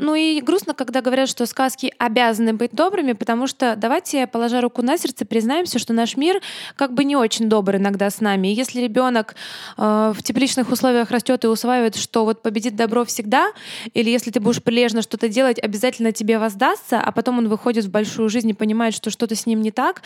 Ну 0.03 0.17
и 0.17 0.41
грустно, 0.41 0.75
когда 0.75 1.01
говорят, 1.01 1.29
что 1.29 1.47
сказки 1.47 1.95
обязаны 1.97 2.53
быть 2.53 2.73
добрыми, 2.73 3.13
потому 3.13 3.47
что 3.47 3.77
давайте, 3.77 4.27
положа 4.27 4.61
руку 4.61 4.83
на 4.83 4.99
сердце, 4.99 5.25
признаемся, 5.25 5.79
что 5.79 5.93
наш 5.93 6.17
мир 6.17 6.41
как 6.75 6.93
бы 6.93 7.05
не 7.05 7.15
очень 7.15 7.49
добр 7.49 7.77
иногда 7.77 8.11
с 8.11 8.21
нами. 8.21 8.49
И 8.49 8.55
если 8.55 8.81
ребенок 8.81 9.37
э, 9.79 10.13
в 10.13 10.21
тепличных 10.25 10.73
условиях 10.73 11.13
растет 11.13 11.45
и 11.45 11.47
усваивает, 11.47 11.95
что 11.95 12.25
вот 12.25 12.43
победит 12.43 12.75
добро 12.75 13.05
всегда, 13.05 13.53
или 13.95 14.11
если 14.11 14.33
ты 14.33 14.41
будешь 14.41 14.61
прилежно 14.61 15.03
что-то 15.03 15.29
делать, 15.29 15.63
обязательно 15.63 16.11
тебе 16.11 16.41
воздастся, 16.41 17.01
а 17.01 17.13
потом 17.13 17.39
он 17.39 17.49
выходит 17.49 17.85
в 17.85 17.91
большую 17.91 18.29
жизнь 18.29 18.51
и 18.51 18.55
понимает, 18.55 18.95
что 18.95 19.09
что-то 19.09 19.37
с 19.37 19.47
ним 19.47 19.63
не 19.63 19.71
так, 19.71 20.03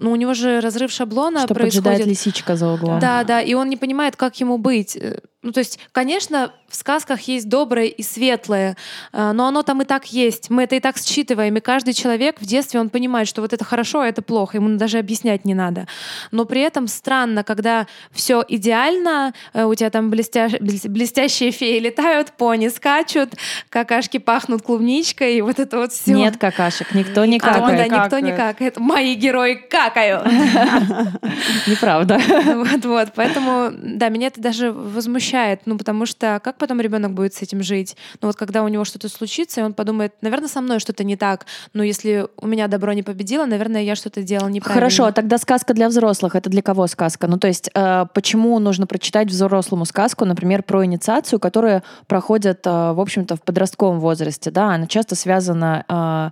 ну 0.00 0.10
у 0.10 0.16
него 0.16 0.34
же 0.34 0.58
разрыв 0.58 0.90
шаблона 0.90 1.44
что 1.44 1.54
происходит. 1.54 1.84
поджидает 1.84 2.06
лисичка 2.08 2.56
за 2.56 2.72
углом. 2.72 2.98
Да, 2.98 3.22
да, 3.22 3.40
и 3.40 3.54
он 3.54 3.68
не 3.68 3.76
понимает, 3.76 4.16
как 4.16 4.40
ему 4.40 4.58
быть. 4.58 4.98
Ну, 5.42 5.52
то 5.52 5.60
есть, 5.60 5.78
конечно, 5.92 6.52
в 6.68 6.74
сказках 6.74 7.20
есть 7.22 7.48
доброе 7.48 7.86
и 7.86 8.02
светлое, 8.02 8.76
э, 9.12 9.32
но 9.32 9.46
оно 9.46 9.62
там 9.62 9.82
и 9.82 9.84
так 9.84 10.06
есть. 10.06 10.50
Мы 10.50 10.64
это 10.64 10.76
и 10.76 10.80
так 10.80 10.96
считываем. 10.96 11.54
И 11.56 11.60
каждый 11.60 11.92
человек 11.92 12.40
в 12.40 12.46
детстве, 12.46 12.80
он 12.80 12.88
понимает, 12.88 13.28
что 13.28 13.42
вот 13.42 13.52
это 13.52 13.64
хорошо, 13.64 14.00
а 14.00 14.08
это 14.08 14.22
плохо. 14.22 14.56
Ему 14.56 14.76
даже 14.76 14.98
объяснять 14.98 15.44
не 15.44 15.54
надо. 15.54 15.86
Но 16.32 16.46
при 16.46 16.62
этом 16.62 16.88
странно, 16.88 17.44
когда 17.44 17.86
все 18.10 18.42
идеально, 18.48 19.34
э, 19.52 19.64
у 19.64 19.74
тебя 19.74 19.90
там 19.90 20.10
блестя... 20.10 20.48
блестящие 20.58 21.50
феи 21.50 21.78
летают, 21.80 22.32
пони 22.32 22.68
скачут, 22.68 23.34
какашки 23.68 24.18
пахнут 24.18 24.62
клубничкой, 24.62 25.36
и 25.36 25.42
вот 25.42 25.60
это 25.60 25.76
вот 25.76 25.92
все. 25.92 26.14
Нет 26.14 26.38
какашек, 26.38 26.94
никто 26.94 27.24
не 27.26 27.38
какает. 27.38 27.80
А, 27.80 27.88
да, 27.88 28.04
никто 28.04 28.18
не 28.20 28.32
какает. 28.32 28.78
Мои 28.78 29.14
герои 29.14 29.54
какают. 29.54 30.24
Неправда. 31.66 32.18
Вот-вот. 32.46 33.10
Поэтому, 33.14 33.70
да, 33.72 34.08
меня 34.08 34.28
это 34.28 34.40
даже 34.40 34.72
возмущает 34.72 35.25
смущает, 35.26 35.60
ну, 35.66 35.76
потому 35.76 36.06
что 36.06 36.40
как 36.42 36.58
потом 36.58 36.80
ребенок 36.80 37.12
будет 37.12 37.34
с 37.34 37.42
этим 37.42 37.62
жить? 37.62 37.96
Ну, 38.20 38.28
вот 38.28 38.36
когда 38.36 38.62
у 38.62 38.68
него 38.68 38.84
что-то 38.84 39.08
случится, 39.08 39.60
и 39.60 39.64
он 39.64 39.74
подумает, 39.74 40.14
наверное, 40.20 40.48
со 40.48 40.60
мной 40.60 40.78
что-то 40.80 41.04
не 41.04 41.16
так, 41.16 41.46
но 41.72 41.82
если 41.82 42.26
у 42.36 42.46
меня 42.46 42.68
добро 42.68 42.92
не 42.92 43.02
победило, 43.02 43.44
наверное, 43.46 43.82
я 43.82 43.94
что-то 43.96 44.22
делал 44.22 44.48
неправильно. 44.48 44.80
Хорошо, 44.80 45.04
а 45.04 45.12
тогда 45.12 45.38
сказка 45.38 45.74
для 45.74 45.88
взрослых. 45.88 46.34
Это 46.34 46.50
для 46.50 46.62
кого 46.62 46.86
сказка? 46.86 47.26
Ну, 47.26 47.38
то 47.38 47.48
есть, 47.48 47.70
э, 47.74 48.06
почему 48.14 48.58
нужно 48.58 48.86
прочитать 48.86 49.28
взрослому 49.28 49.84
сказку, 49.84 50.24
например, 50.24 50.62
про 50.62 50.84
инициацию, 50.84 51.40
которая 51.40 51.82
проходит, 52.06 52.66
э, 52.66 52.92
в 52.92 53.00
общем-то, 53.00 53.36
в 53.36 53.42
подростковом 53.42 54.00
возрасте, 54.00 54.50
да, 54.50 54.74
она 54.74 54.86
часто 54.86 55.14
связана 55.14 55.84
э, 55.88 56.30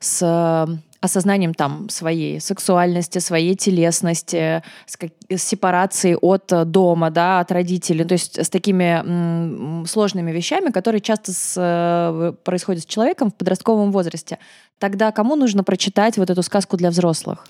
с 0.00 0.66
осознанием 1.02 1.52
там 1.52 1.88
своей 1.88 2.40
сексуальности, 2.40 3.18
своей 3.18 3.56
телесности, 3.56 4.62
с, 4.86 4.96
как, 4.96 5.10
с 5.28 5.42
сепарацией 5.42 6.14
от 6.14 6.52
э, 6.52 6.64
дома, 6.64 7.10
да, 7.10 7.40
от 7.40 7.50
родителей, 7.50 8.04
то 8.04 8.12
есть 8.12 8.38
с 8.38 8.48
такими 8.48 9.02
м, 9.02 9.84
сложными 9.86 10.30
вещами, 10.30 10.70
которые 10.70 11.00
часто 11.00 11.32
с, 11.32 11.54
э, 11.56 12.32
происходят 12.44 12.84
с 12.84 12.86
человеком 12.86 13.30
в 13.30 13.34
подростковом 13.34 13.90
возрасте. 13.90 14.38
Тогда 14.78 15.10
кому 15.10 15.34
нужно 15.34 15.64
прочитать 15.64 16.16
вот 16.18 16.30
эту 16.30 16.42
сказку 16.42 16.76
для 16.76 16.90
взрослых? 16.90 17.44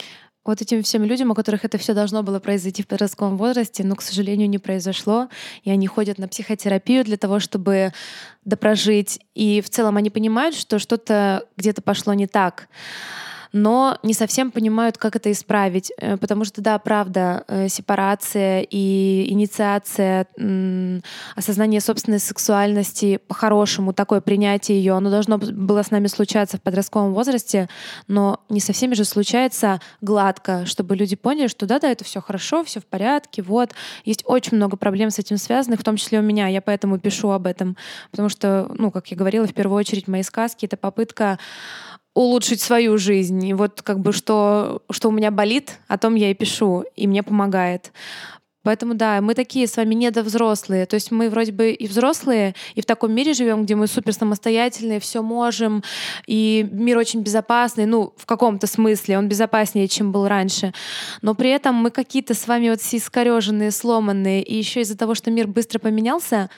вот 0.44 0.60
этим 0.60 0.82
всем 0.82 1.04
людям, 1.04 1.30
у 1.30 1.34
которых 1.34 1.64
это 1.64 1.78
все 1.78 1.94
должно 1.94 2.24
было 2.24 2.40
произойти 2.40 2.82
в 2.82 2.88
подростковом 2.88 3.36
возрасте, 3.36 3.84
но, 3.84 3.94
к 3.94 4.02
сожалению, 4.02 4.50
не 4.50 4.58
произошло. 4.58 5.28
И 5.62 5.70
они 5.70 5.86
ходят 5.86 6.18
на 6.18 6.26
психотерапию 6.26 7.04
для 7.04 7.16
того, 7.16 7.38
чтобы 7.38 7.92
допрожить. 8.44 9.20
И 9.36 9.60
в 9.60 9.70
целом 9.70 9.96
они 9.98 10.10
понимают, 10.10 10.56
что 10.56 10.80
что-то 10.80 11.46
где-то 11.56 11.80
пошло 11.80 12.12
не 12.14 12.26
так 12.26 12.66
но 13.52 13.98
не 14.02 14.14
совсем 14.14 14.50
понимают, 14.50 14.98
как 14.98 15.16
это 15.16 15.30
исправить. 15.30 15.92
Э, 15.98 16.16
потому 16.16 16.44
что, 16.44 16.60
да, 16.60 16.78
правда, 16.78 17.44
э, 17.48 17.68
сепарация 17.68 18.66
и 18.68 19.26
инициация, 19.28 20.26
осознание 21.36 21.80
собственной 21.80 22.18
сексуальности 22.18 23.18
по-хорошему, 23.28 23.92
такое 23.92 24.20
принятие 24.20 24.78
ее, 24.78 24.94
оно 24.94 25.10
должно 25.10 25.38
было 25.38 25.82
с 25.82 25.90
нами 25.90 26.06
случаться 26.06 26.56
в 26.56 26.62
подростковом 26.62 27.12
возрасте, 27.12 27.68
но 28.08 28.40
не 28.48 28.60
со 28.60 28.72
всеми 28.72 28.94
же 28.94 29.04
случается 29.04 29.80
гладко, 30.00 30.66
чтобы 30.66 30.96
люди 30.96 31.16
поняли, 31.16 31.48
что 31.48 31.66
да-да, 31.66 31.90
это 31.90 32.04
все 32.04 32.20
хорошо, 32.20 32.64
все 32.64 32.80
в 32.80 32.86
порядке, 32.86 33.42
вот. 33.42 33.70
Есть 34.04 34.22
очень 34.26 34.56
много 34.56 34.76
проблем 34.76 35.10
с 35.10 35.18
этим 35.18 35.36
связанных, 35.36 35.80
в 35.80 35.84
том 35.84 35.96
числе 35.96 36.18
у 36.20 36.22
меня, 36.22 36.48
я 36.48 36.62
поэтому 36.62 36.98
пишу 36.98 37.30
об 37.30 37.46
этом, 37.46 37.76
потому 38.10 38.28
что, 38.28 38.70
ну, 38.76 38.90
как 38.90 39.08
я 39.08 39.16
говорила, 39.16 39.46
в 39.46 39.54
первую 39.54 39.78
очередь 39.78 40.08
мои 40.08 40.22
сказки— 40.22 40.64
это 40.66 40.76
попытка 40.76 41.38
улучшить 42.14 42.60
свою 42.60 42.98
жизнь. 42.98 43.44
И 43.44 43.54
вот 43.54 43.82
как 43.82 44.00
бы 44.00 44.12
что, 44.12 44.82
что 44.90 45.08
у 45.08 45.12
меня 45.12 45.30
болит, 45.30 45.78
о 45.88 45.98
том 45.98 46.14
я 46.14 46.30
и 46.30 46.34
пишу, 46.34 46.84
и 46.96 47.06
мне 47.06 47.22
помогает. 47.22 47.92
Поэтому 48.62 48.94
да, 48.94 49.20
мы 49.20 49.34
такие 49.34 49.66
с 49.66 49.76
вами 49.76 49.94
недовзрослые. 49.94 50.86
То 50.86 50.94
есть 50.94 51.10
мы 51.10 51.28
вроде 51.28 51.52
бы 51.52 51.72
и 51.72 51.86
взрослые, 51.88 52.54
и 52.74 52.80
в 52.80 52.84
таком 52.84 53.12
мире 53.12 53.32
живем, 53.32 53.64
где 53.64 53.74
мы 53.74 53.86
супер 53.86 54.12
самостоятельные, 54.12 55.00
все 55.00 55.22
можем, 55.22 55.82
и 56.26 56.66
мир 56.70 56.98
очень 56.98 57.22
безопасный, 57.22 57.86
ну, 57.86 58.12
в 58.16 58.26
каком-то 58.26 58.66
смысле, 58.66 59.18
он 59.18 59.28
безопаснее, 59.28 59.88
чем 59.88 60.12
был 60.12 60.28
раньше. 60.28 60.72
Но 61.22 61.34
при 61.34 61.50
этом 61.50 61.74
мы 61.74 61.90
какие-то 61.90 62.34
с 62.34 62.46
вами 62.46 62.70
вот 62.70 62.80
все 62.80 62.98
искореженные, 62.98 63.70
сломанные, 63.70 64.42
и 64.42 64.56
еще 64.56 64.82
из-за 64.82 64.96
того, 64.96 65.14
что 65.14 65.30
мир 65.30 65.46
быстро 65.48 65.78
поменялся, 65.78 66.48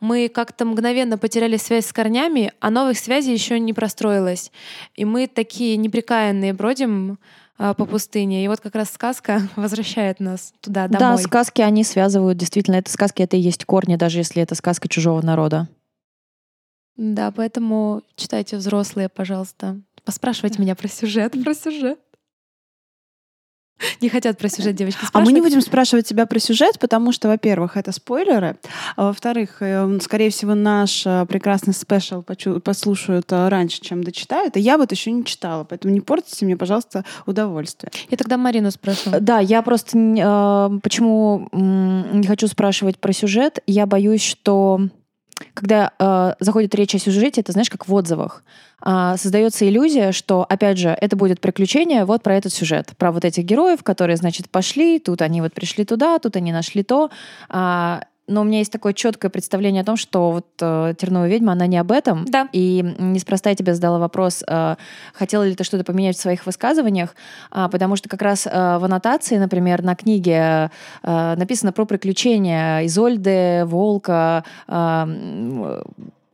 мы 0.00 0.28
как-то 0.28 0.64
мгновенно 0.64 1.16
потеряли 1.16 1.56
связь 1.56 1.86
с 1.86 1.92
корнями, 1.92 2.52
а 2.60 2.70
новых 2.70 2.98
связей 2.98 3.32
еще 3.32 3.58
не 3.58 3.72
простроилось. 3.72 4.52
И 4.94 5.04
мы 5.04 5.26
такие 5.26 5.76
неприкаянные 5.76 6.52
бродим 6.52 7.18
по 7.56 7.86
пустыне. 7.86 8.44
И 8.44 8.48
вот 8.48 8.60
как 8.60 8.74
раз 8.74 8.90
сказка 8.90 9.42
возвращает 9.56 10.20
нас 10.20 10.52
туда, 10.60 10.88
домой. 10.88 11.16
Да, 11.16 11.22
сказки, 11.22 11.62
они 11.62 11.84
связывают. 11.84 12.38
Действительно, 12.38 12.76
это 12.76 12.90
сказки, 12.90 13.22
это 13.22 13.36
и 13.36 13.40
есть 13.40 13.64
корни, 13.64 13.96
даже 13.96 14.18
если 14.18 14.42
это 14.42 14.54
сказка 14.54 14.88
чужого 14.88 15.22
народа. 15.22 15.68
Да, 16.96 17.30
поэтому 17.30 18.02
читайте 18.16 18.56
взрослые, 18.56 19.08
пожалуйста. 19.08 19.80
Поспрашивайте 20.04 20.62
меня 20.62 20.74
про 20.74 20.88
сюжет, 20.88 21.32
про 21.44 21.54
сюжет. 21.54 21.98
Не 24.00 24.08
хотят 24.08 24.38
про 24.38 24.48
сюжет 24.48 24.74
девочки 24.74 25.04
спрашивать. 25.04 25.22
А 25.22 25.24
мы 25.24 25.32
не 25.32 25.40
будем 25.40 25.60
спрашивать 25.60 26.06
тебя 26.06 26.26
про 26.26 26.38
сюжет, 26.38 26.78
потому 26.78 27.12
что, 27.12 27.28
во-первых, 27.28 27.76
это 27.76 27.92
спойлеры, 27.92 28.56
а 28.96 29.08
во-вторых, 29.08 29.56
э, 29.60 29.98
скорее 30.00 30.30
всего, 30.30 30.54
наш 30.54 31.06
э, 31.06 31.26
прекрасный 31.26 31.74
спешл 31.74 32.22
послушают 32.22 33.30
э, 33.32 33.48
раньше, 33.48 33.80
чем 33.80 34.02
дочитают, 34.02 34.56
и 34.56 34.60
я 34.60 34.78
вот 34.78 34.92
еще 34.92 35.10
не 35.10 35.24
читала, 35.24 35.64
поэтому 35.64 35.92
не 35.92 36.00
портите 36.00 36.44
мне, 36.44 36.56
пожалуйста, 36.56 37.04
удовольствие. 37.26 37.90
Я 38.10 38.16
тогда 38.16 38.36
Марину 38.36 38.70
спрошу. 38.70 39.10
Да, 39.20 39.40
я 39.40 39.62
просто 39.62 39.96
почему 40.82 41.48
не 41.52 42.26
хочу 42.26 42.46
спрашивать 42.48 42.98
про 42.98 43.12
сюжет, 43.12 43.60
я 43.66 43.86
боюсь, 43.86 44.22
что 44.22 44.80
когда 45.54 45.92
э, 45.98 46.34
заходит 46.40 46.74
речь 46.74 46.94
о 46.94 46.98
сюжете, 46.98 47.40
это 47.40 47.52
знаешь, 47.52 47.70
как 47.70 47.88
в 47.88 47.94
отзывах. 47.94 48.42
Э, 48.84 49.14
создается 49.16 49.68
иллюзия, 49.68 50.12
что, 50.12 50.44
опять 50.48 50.78
же, 50.78 50.96
это 51.00 51.16
будет 51.16 51.40
приключение 51.40 52.04
вот 52.04 52.22
про 52.22 52.36
этот 52.36 52.52
сюжет, 52.52 52.92
про 52.98 53.12
вот 53.12 53.24
этих 53.24 53.44
героев, 53.44 53.82
которые, 53.82 54.16
значит, 54.16 54.50
пошли, 54.50 54.98
тут 54.98 55.22
они 55.22 55.40
вот 55.40 55.52
пришли 55.52 55.84
туда, 55.84 56.18
тут 56.18 56.36
они 56.36 56.52
нашли 56.52 56.82
то. 56.82 57.10
Э, 57.48 58.00
но 58.28 58.40
у 58.40 58.44
меня 58.44 58.58
есть 58.58 58.72
такое 58.72 58.92
четкое 58.92 59.30
представление 59.30 59.82
о 59.82 59.84
том, 59.84 59.96
что 59.96 60.32
вот 60.32 60.46
э, 60.60 60.94
«Терновая 60.98 61.28
ведьма», 61.30 61.52
она 61.52 61.66
не 61.66 61.78
об 61.78 61.92
этом. 61.92 62.24
Да. 62.24 62.48
И 62.52 62.82
неспроста 62.98 63.50
я 63.50 63.56
тебе 63.56 63.74
задала 63.74 63.98
вопрос, 63.98 64.42
э, 64.46 64.76
хотела 65.12 65.44
ли 65.44 65.54
ты 65.54 65.62
что-то 65.62 65.84
поменять 65.84 66.16
в 66.16 66.20
своих 66.20 66.44
высказываниях, 66.44 67.14
э, 67.52 67.68
потому 67.70 67.96
что 67.96 68.08
как 68.08 68.22
раз 68.22 68.46
э, 68.46 68.50
в 68.50 68.84
аннотации, 68.84 69.36
например, 69.36 69.82
на 69.82 69.94
книге 69.94 70.70
э, 71.02 71.34
написано 71.36 71.72
про 71.72 71.84
приключения 71.84 72.84
Изольды, 72.86 73.64
Волка, 73.64 74.44
э, 74.66 75.82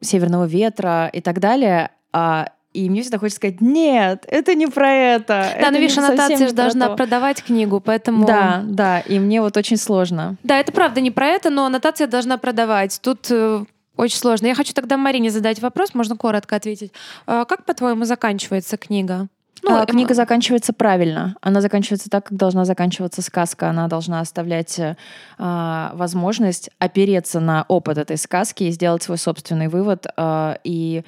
Северного 0.01 0.47
ветра 0.47 1.11
и 1.13 1.21
так 1.21 1.41
далее. 1.41 1.91
А 2.13 2.49
и 2.73 2.89
мне 2.89 3.03
всегда 3.03 3.19
хочется 3.19 3.37
сказать, 3.37 3.61
нет, 3.61 4.25
это 4.29 4.55
не 4.55 4.67
про 4.67 4.91
это. 4.91 5.27
Да, 5.27 5.51
это 5.51 5.71
но 5.71 5.79
видишь, 5.79 5.99
аннотация 5.99 6.49
же 6.49 6.55
должна 6.55 6.89
то. 6.89 6.97
продавать 6.97 7.43
книгу, 7.43 7.81
поэтому... 7.81 8.27
Да, 8.27 8.63
да, 8.65 9.01
и 9.01 9.19
мне 9.19 9.43
вот 9.43 9.57
очень 9.57 9.77
сложно. 9.77 10.37
Да, 10.43 10.59
это 10.59 10.73
правда 10.73 11.01
не 11.01 11.11
про 11.11 11.27
это, 11.27 11.51
но 11.51 11.67
аннотация 11.67 12.07
должна 12.07 12.39
продавать. 12.39 12.99
Тут 13.03 13.27
э, 13.31 13.65
очень 13.97 14.17
сложно. 14.17 14.47
Я 14.47 14.55
хочу 14.55 14.73
тогда 14.73 14.97
Марине 14.97 15.31
задать 15.31 15.61
вопрос, 15.61 15.93
можно 15.95 16.17
коротко 16.17 16.57
ответить. 16.57 16.93
Э, 17.27 17.45
как, 17.47 17.67
по-твоему, 17.67 18.05
заканчивается 18.05 18.79
книга? 18.79 19.29
Ну, 19.63 19.77
а, 19.77 19.87
книга 19.87 20.15
заканчивается 20.15 20.73
правильно. 20.73 21.37
Она 21.41 21.61
заканчивается 21.61 22.11
так, 22.11 22.25
как 22.25 22.37
должна 22.37 22.65
заканчиваться 22.65 23.23
сказка. 23.23 23.69
Она 23.69 23.87
должна 23.87 24.21
оставлять 24.21 24.79
э, 24.79 24.95
возможность 25.39 26.71
опереться 26.79 27.39
на 27.39 27.65
опыт 27.69 27.99
этой 27.99 28.17
сказки 28.17 28.65
и 28.65 28.71
сделать 28.71 29.03
свой 29.05 29.19
собственный 29.19 29.69
вывод. 29.69 30.07
Э, 30.17 30.57
и 30.65 31.05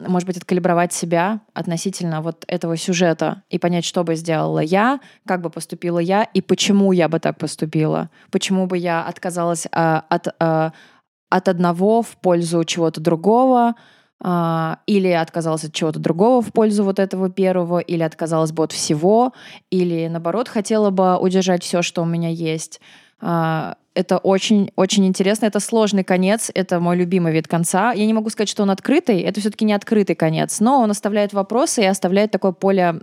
может 0.00 0.26
быть, 0.26 0.36
откалибровать 0.36 0.92
себя 0.92 1.40
относительно 1.54 2.22
вот 2.22 2.44
этого 2.48 2.76
сюжета 2.76 3.42
и 3.50 3.58
понять, 3.58 3.84
что 3.84 4.04
бы 4.04 4.14
сделала 4.14 4.60
я, 4.60 5.00
как 5.26 5.40
бы 5.40 5.50
поступила 5.50 5.98
я 5.98 6.24
и 6.24 6.40
почему 6.40 6.92
я 6.92 7.08
бы 7.08 7.20
так 7.20 7.38
поступила. 7.38 8.10
Почему 8.30 8.66
бы 8.66 8.78
я 8.78 9.02
отказалась 9.02 9.66
а, 9.72 10.04
от, 10.08 10.28
а, 10.38 10.72
от 11.28 11.48
одного 11.48 12.02
в 12.02 12.16
пользу 12.16 12.64
чего-то 12.64 13.00
другого, 13.00 13.74
а, 14.22 14.80
или 14.86 15.08
отказалась 15.08 15.64
от 15.64 15.72
чего-то 15.72 15.98
другого 15.98 16.42
в 16.42 16.52
пользу 16.52 16.84
вот 16.84 16.98
этого 16.98 17.30
первого, 17.30 17.78
или 17.78 18.02
отказалась 18.02 18.52
бы 18.52 18.64
от 18.64 18.72
всего, 18.72 19.32
или 19.70 20.08
наоборот 20.08 20.48
хотела 20.48 20.90
бы 20.90 21.16
удержать 21.16 21.62
все, 21.62 21.82
что 21.82 22.02
у 22.02 22.06
меня 22.06 22.28
есть. 22.28 22.80
А, 23.20 23.76
это 23.94 24.18
очень-очень 24.18 25.06
интересно. 25.06 25.46
Это 25.46 25.60
сложный 25.60 26.04
конец. 26.04 26.50
Это 26.54 26.78
мой 26.80 26.96
любимый 26.96 27.32
вид 27.32 27.48
конца. 27.48 27.92
Я 27.92 28.06
не 28.06 28.12
могу 28.12 28.30
сказать, 28.30 28.48
что 28.48 28.62
он 28.62 28.70
открытый. 28.70 29.20
Это 29.20 29.40
все-таки 29.40 29.64
не 29.64 29.72
открытый 29.72 30.14
конец. 30.14 30.60
Но 30.60 30.80
он 30.80 30.90
оставляет 30.90 31.32
вопросы 31.32 31.82
и 31.82 31.86
оставляет 31.86 32.30
такое 32.30 32.52
поле 32.52 33.00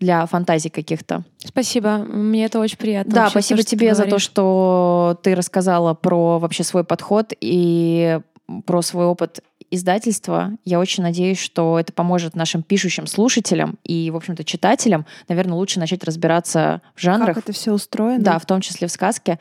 для 0.00 0.26
фантазий 0.26 0.68
каких-то. 0.68 1.24
Спасибо. 1.38 1.98
Мне 1.98 2.44
это 2.44 2.60
очень 2.60 2.78
приятно. 2.78 3.12
Да, 3.12 3.30
спасибо 3.30 3.60
то, 3.60 3.66
тебе 3.66 3.94
за 3.94 4.04
то, 4.04 4.18
что 4.18 5.18
ты 5.22 5.34
рассказала 5.34 5.94
про 5.94 6.38
вообще 6.38 6.64
свой 6.64 6.84
подход 6.84 7.32
и 7.40 8.20
про 8.66 8.82
свой 8.82 9.06
опыт 9.06 9.40
издательства. 9.70 10.52
Я 10.64 10.78
очень 10.78 11.02
надеюсь, 11.02 11.38
что 11.38 11.78
это 11.78 11.92
поможет 11.92 12.34
нашим 12.36 12.62
пишущим 12.62 13.06
слушателям 13.06 13.78
и, 13.84 14.10
в 14.10 14.16
общем-то, 14.16 14.44
читателям, 14.44 15.06
наверное, 15.28 15.54
лучше 15.54 15.78
начать 15.78 16.04
разбираться 16.04 16.82
в 16.94 17.00
жанрах. 17.00 17.34
Как 17.34 17.44
это 17.44 17.52
все 17.52 17.72
устроено. 17.72 18.22
Да, 18.22 18.38
в 18.38 18.46
том 18.46 18.60
числе 18.60 18.88
в 18.88 18.92
сказке. 18.92 19.38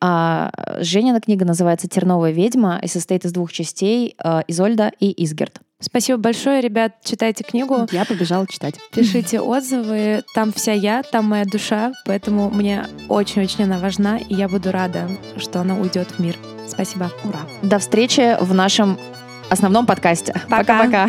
А, 0.00 0.50
Женина 0.80 1.20
книга 1.20 1.44
называется 1.44 1.88
«Терновая 1.88 2.32
ведьма» 2.32 2.78
и 2.82 2.88
состоит 2.88 3.24
из 3.24 3.32
двух 3.32 3.52
частей 3.52 4.14
а, 4.18 4.44
«Изольда» 4.46 4.92
и 5.00 5.24
«Изгерт». 5.24 5.60
Спасибо 5.80 6.18
большое, 6.18 6.62
ребят. 6.62 6.94
Читайте 7.04 7.44
книгу. 7.44 7.86
Я 7.92 8.04
побежала 8.04 8.46
читать. 8.46 8.74
Пишите 8.92 9.40
отзывы. 9.40 10.22
Там 10.34 10.52
вся 10.52 10.72
я, 10.72 11.02
там 11.02 11.26
моя 11.26 11.44
душа. 11.44 11.92
Поэтому 12.06 12.50
мне 12.50 12.86
очень-очень 13.08 13.64
она 13.64 13.78
важна, 13.78 14.16
и 14.16 14.34
я 14.34 14.48
буду 14.48 14.72
рада, 14.72 15.08
что 15.36 15.60
она 15.60 15.76
уйдет 15.76 16.08
в 16.12 16.18
мир. 16.20 16.36
Спасибо. 16.66 17.10
Ура. 17.24 17.40
До 17.62 17.78
встречи 17.78 18.36
в 18.40 18.54
нашем 18.54 18.98
основном 19.52 19.86
подкасте. 19.86 20.32
Пока-пока. 20.48 21.08